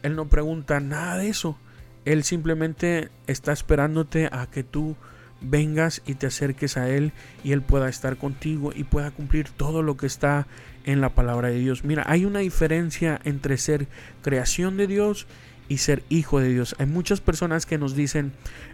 Él 0.03 0.15
no 0.15 0.29
pregunta 0.29 0.79
nada 0.81 1.17
de 1.17 1.31
eso. 1.31 1.59
Él 2.05 2.23
simplemente 2.25 3.11
está 3.27 3.53
esperándote 3.53 4.29
a 4.31 4.47
que 4.47 4.63
tú 4.63 4.97
vengas 5.41 6.03
y 6.07 6.15
te 6.15 6.27
acerques 6.27 6.77
a 6.77 6.89
Él 6.89 7.13
y 7.45 7.53
Él 7.53 7.63
pueda 7.63 7.89
estar 7.89 8.17
contigo 8.17 8.73
y 8.75 8.85
pueda 8.85 9.11
cumplir 9.11 9.49
todo 9.51 9.83
lo 9.83 9.97
que 9.97 10.07
está 10.07 10.47
en 10.85 11.01
la 11.01 11.11
palabra 11.11 11.49
de 11.49 11.59
Dios. 11.59 11.85
Mira, 11.85 12.05
hay 12.07 12.25
una 12.25 12.41
diferencia 12.41 13.21
entre 13.25 13.57
ser 13.59 13.89
creación 14.23 14.77
de 14.77 14.87
Dios 14.87 15.27
y 15.69 15.79
ser 15.79 16.03
hijo 16.09 16.41
de 16.41 16.49
Dios. 16.49 16.75
Hay 16.79 16.87
muchas 16.87 17.21
personas 17.21 17.67
que 17.67 17.79
nos 17.79 17.95
dicen, 17.95 18.33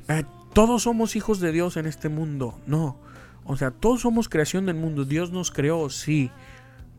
eh, 0.08 0.24
todos 0.52 0.84
somos 0.84 1.16
hijos 1.16 1.40
de 1.40 1.52
Dios 1.52 1.76
en 1.76 1.86
este 1.86 2.08
mundo. 2.08 2.60
No, 2.66 2.98
o 3.44 3.56
sea, 3.56 3.70
todos 3.70 4.00
somos 4.00 4.28
creación 4.28 4.66
del 4.66 4.76
mundo. 4.76 5.04
Dios 5.04 5.30
nos 5.30 5.50
creó, 5.50 5.90
sí. 5.90 6.30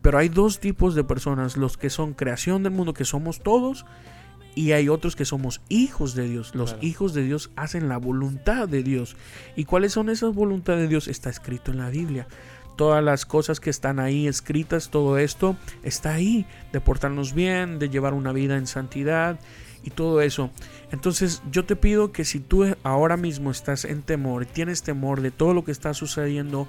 Pero 0.01 0.19
hay 0.19 0.29
dos 0.29 0.59
tipos 0.59 0.93
de 0.93 1.03
personas, 1.03 1.57
los 1.57 1.77
que 1.77 1.89
son 1.89 2.13
creación 2.13 2.61
del 2.61 2.73
mundo, 2.73 2.93
que 2.93 3.05
somos 3.05 3.39
todos, 3.39 3.85
y 4.55 4.71
hay 4.71 4.87
otros 4.89 5.15
que 5.15 5.25
somos 5.25 5.61
hijos 5.67 6.15
de 6.15 6.27
Dios. 6.29 6.55
Los 6.55 6.77
hijos 6.81 7.13
de 7.13 7.23
Dios 7.23 7.51
hacen 7.57 7.89
la 7.89 7.97
voluntad 7.97 8.67
de 8.69 8.81
Dios. 8.81 9.17
¿Y 9.57 9.65
cuáles 9.65 9.91
son 9.91 10.09
esas 10.09 10.33
voluntades 10.33 10.83
de 10.83 10.87
Dios? 10.87 11.09
Está 11.09 11.29
escrito 11.29 11.71
en 11.71 11.77
la 11.77 11.89
Biblia. 11.89 12.27
Todas 12.77 13.03
las 13.03 13.25
cosas 13.25 13.59
que 13.59 13.69
están 13.69 13.99
ahí 13.99 14.27
escritas, 14.27 14.89
todo 14.89 15.17
esto 15.17 15.57
está 15.83 16.13
ahí. 16.13 16.47
De 16.71 16.79
portarnos 16.79 17.33
bien, 17.33 17.79
de 17.79 17.89
llevar 17.89 18.13
una 18.13 18.31
vida 18.31 18.55
en 18.55 18.65
santidad 18.65 19.39
y 19.83 19.89
todo 19.89 20.21
eso. 20.21 20.49
Entonces 20.91 21.43
yo 21.51 21.65
te 21.65 21.75
pido 21.75 22.13
que 22.13 22.23
si 22.23 22.39
tú 22.39 22.65
ahora 22.83 23.17
mismo 23.17 23.51
estás 23.51 23.83
en 23.83 24.01
temor, 24.01 24.45
tienes 24.45 24.83
temor 24.83 25.21
de 25.21 25.31
todo 25.31 25.53
lo 25.53 25.65
que 25.65 25.71
está 25.71 25.93
sucediendo 25.93 26.67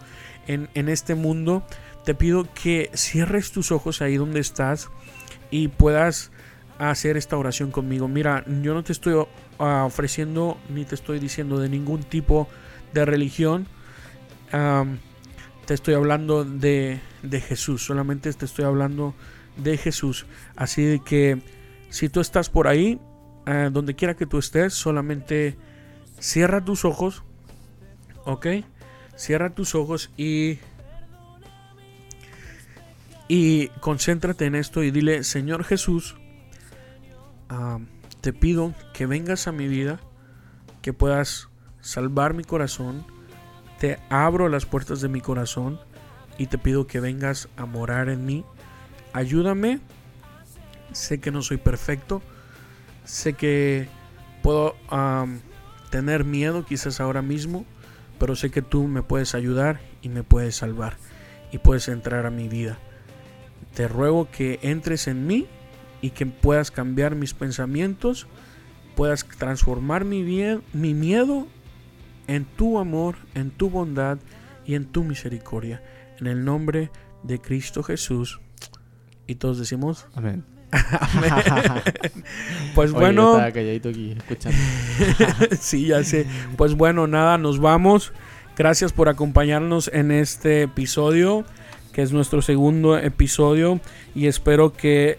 en, 0.49 0.69
en 0.75 0.89
este 0.89 1.15
mundo, 1.15 1.65
te 2.05 2.15
pido 2.15 2.47
que 2.53 2.91
cierres 2.95 3.53
tus 3.53 3.73
ojos 3.73 4.03
ahí 4.03 4.17
donde 4.17 4.41
estás 4.41 4.91
y 5.51 5.69
puedas 5.69 6.31
hacer 6.79 7.17
esta 7.17 7.37
oración 7.37 7.71
conmigo. 7.71 8.09
Mira, 8.09 8.45
yo 8.63 8.75
no 8.75 8.85
te 8.85 8.93
estoy 8.93 9.27
ah, 9.59 9.85
ofreciendo 9.87 10.59
ni 10.69 10.85
te 10.85 10.95
estoy 10.95 11.19
diciendo 11.19 11.59
de 11.59 11.69
ningún 11.69 12.03
tipo 12.03 12.49
de 12.93 13.05
religión. 13.05 13.67
te 15.67 15.75
estoy 15.75 15.95
hablando 15.95 16.45
de, 16.45 17.01
de, 17.23 17.41
Jesús. 17.41 17.85
Solamente 17.85 18.33
te 18.33 18.45
estoy 18.45 18.65
hablando 18.65 19.15
de 19.57 19.77
Jesús. 19.77 20.27
Así 20.55 21.01
que 21.05 21.43
si 21.91 22.09
tú 22.09 22.21
estás 22.21 22.51
por 22.51 22.69
ahí, 22.69 23.01
ah, 23.47 23.71
donde 23.73 23.95
quiera 23.95 24.15
que 24.15 24.27
tú 24.27 24.39
estés, 24.39 24.75
solamente 24.75 25.57
cierra 26.19 26.65
tus 26.65 26.85
ojos. 26.85 27.25
¿Ok? 28.25 28.47
Cierra 29.17 29.51
tus 29.51 29.75
ojos 29.75 30.11
y... 30.17 30.59
Y 33.29 33.69
concéntrate 33.81 34.45
en 34.45 34.55
esto 34.55 34.85
y 34.85 34.93
dile, 34.93 35.25
Señor 35.25 35.65
Jesús, 35.65 36.15
te 38.21 38.33
pido 38.33 38.75
que 38.93 39.07
vengas 39.07 39.47
a 39.47 39.53
mi 39.53 39.69
vida, 39.69 40.01
que 40.83 40.93
puedas 40.93 41.49
salvar 41.81 42.35
mi 42.35 42.45
corazón. 42.45 43.07
Te 43.79 43.99
abro 44.09 44.49
las 44.49 44.67
puertas 44.67 45.01
de 45.01 45.09
mi 45.09 45.21
corazón 45.21 45.79
y 46.39 46.47
te 46.47 46.59
pido 46.59 46.87
que 46.87 47.01
vengas 47.01 47.49
a 47.57 47.67
morar 47.67 48.09
en 48.09 48.25
mí. 48.25 48.45
Ayúdame. 49.13 49.81
Sé 50.93 51.21
que 51.21 51.31
no 51.31 51.43
soy 51.43 51.59
perfecto. 51.59 52.23
Sé 53.05 53.35
que 53.35 53.89
puedo 54.43 54.75
tener 55.91 56.25
miedo 56.25 56.65
quizás 56.65 57.01
ahora 57.01 57.23
mismo, 57.23 57.65
pero 58.19 58.35
sé 58.35 58.51
que 58.51 58.63
tú 58.63 58.89
me 58.89 59.03
puedes 59.03 59.35
ayudar 59.35 59.81
y 60.03 60.09
me 60.09 60.23
puedes 60.23 60.57
salvar 60.57 60.97
y 61.53 61.59
puedes 61.59 61.89
entrar 61.89 62.27
a 62.27 62.31
mi 62.31 62.49
vida. 62.49 62.79
Te 63.75 63.89
ruego 63.89 64.31
que 64.31 64.59
entres 64.63 65.07
en 65.07 65.27
mí 65.27 65.47
y 66.01 66.11
que 66.11 66.27
puedas 66.27 66.71
cambiar 66.71 67.15
mis 67.15 67.35
pensamientos, 67.35 68.27
puedas 68.95 69.25
transformar 69.25 70.05
mi, 70.05 70.23
bien, 70.23 70.63
mi 70.73 70.95
miedo 70.95 71.47
en 72.27 72.45
tu 72.45 72.79
amor, 72.79 73.17
en 73.35 73.51
tu 73.51 73.71
bondad 73.71 74.19
y 74.65 74.75
en 74.75 74.87
tu 74.87 75.05
misericordia. 75.05 75.83
En 76.19 76.27
el 76.27 76.45
nombre 76.45 76.91
de 77.23 77.41
Cristo 77.41 77.83
Jesús. 77.83 78.41
Y 79.27 79.37
todos 79.37 79.59
decimos 79.59 80.07
amén. 80.15 80.45
pues 82.75 82.93
bueno. 82.93 83.39
sí, 85.61 85.87
ya 85.89 86.05
sé. 86.05 86.27
Pues 86.57 86.75
bueno, 86.75 87.07
nada, 87.07 87.39
nos 87.39 87.61
vamos. 87.61 88.13
Gracias 88.57 88.93
por 88.93 89.09
acompañarnos 89.09 89.91
en 89.93 90.11
este 90.11 90.63
episodio 90.63 91.45
que 91.97 92.03
es 92.03 92.13
nuestro 92.13 92.43
segundo 92.43 92.99
episodio 92.99 93.81
y 94.15 94.27
espero 94.27 94.75
que 94.75 95.19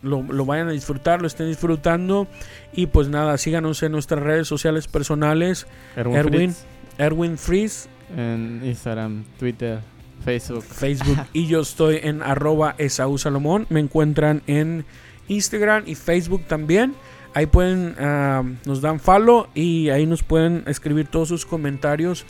lo, 0.00 0.22
lo, 0.22 0.46
vayan 0.46 0.68
a 0.68 0.72
disfrutar, 0.72 1.20
lo 1.20 1.26
estén 1.26 1.46
disfrutando 1.46 2.26
y 2.72 2.86
pues 2.86 3.10
nada, 3.10 3.36
síganos 3.36 3.82
en 3.82 3.92
nuestras 3.92 4.22
redes 4.22 4.48
sociales 4.48 4.88
personales. 4.88 5.66
Erwin, 5.94 6.54
Erwin, 6.96 7.36
Fries. 7.36 7.86
En 8.16 8.62
Instagram, 8.64 9.24
Twitter, 9.38 9.80
Facebook. 10.24 10.64
Facebook 10.64 11.18
y 11.34 11.48
yo 11.48 11.60
estoy 11.60 12.00
en 12.02 12.22
arroba 12.22 12.74
Esaú 12.78 13.18
Salomón. 13.18 13.66
Me 13.68 13.80
encuentran 13.80 14.40
en 14.46 14.86
Instagram 15.28 15.82
y 15.84 15.96
Facebook 15.96 16.44
también. 16.48 16.94
Ahí 17.34 17.44
pueden, 17.44 17.94
ah, 17.98 18.42
nos 18.64 18.80
dan 18.80 19.00
follow 19.00 19.48
y 19.54 19.90
ahí 19.90 20.06
nos 20.06 20.22
pueden 20.22 20.64
escribir 20.66 21.08
todos 21.08 21.28
sus 21.28 21.44
comentarios 21.44 22.24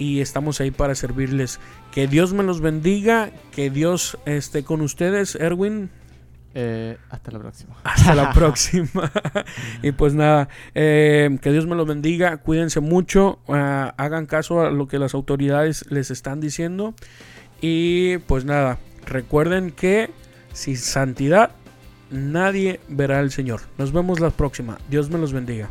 y 0.00 0.20
estamos 0.22 0.60
ahí 0.60 0.70
para 0.70 0.94
servirles. 0.96 1.60
Que 1.92 2.08
Dios 2.08 2.32
me 2.32 2.42
los 2.42 2.60
bendiga, 2.62 3.30
que 3.52 3.70
Dios 3.70 4.18
esté 4.24 4.64
con 4.64 4.80
ustedes, 4.80 5.34
Erwin. 5.36 5.90
Eh, 6.54 6.96
hasta 7.10 7.30
la 7.30 7.38
próxima. 7.38 7.76
Hasta 7.84 8.14
la 8.14 8.32
próxima. 8.34 9.12
y 9.82 9.92
pues 9.92 10.14
nada, 10.14 10.48
eh, 10.74 11.38
que 11.42 11.52
Dios 11.52 11.66
me 11.66 11.76
los 11.76 11.86
bendiga, 11.86 12.38
cuídense 12.38 12.80
mucho, 12.80 13.40
ah, 13.46 13.94
hagan 13.98 14.24
caso 14.24 14.62
a 14.62 14.70
lo 14.70 14.88
que 14.88 14.98
las 14.98 15.12
autoridades 15.12 15.84
les 15.90 16.10
están 16.10 16.40
diciendo. 16.40 16.94
Y 17.60 18.18
pues 18.26 18.46
nada, 18.46 18.78
recuerden 19.04 19.70
que 19.70 20.10
sin 20.54 20.78
santidad 20.78 21.50
nadie 22.10 22.80
verá 22.88 23.18
al 23.18 23.30
Señor. 23.30 23.60
Nos 23.76 23.92
vemos 23.92 24.18
la 24.18 24.30
próxima. 24.30 24.78
Dios 24.88 25.10
me 25.10 25.18
los 25.18 25.34
bendiga. 25.34 25.68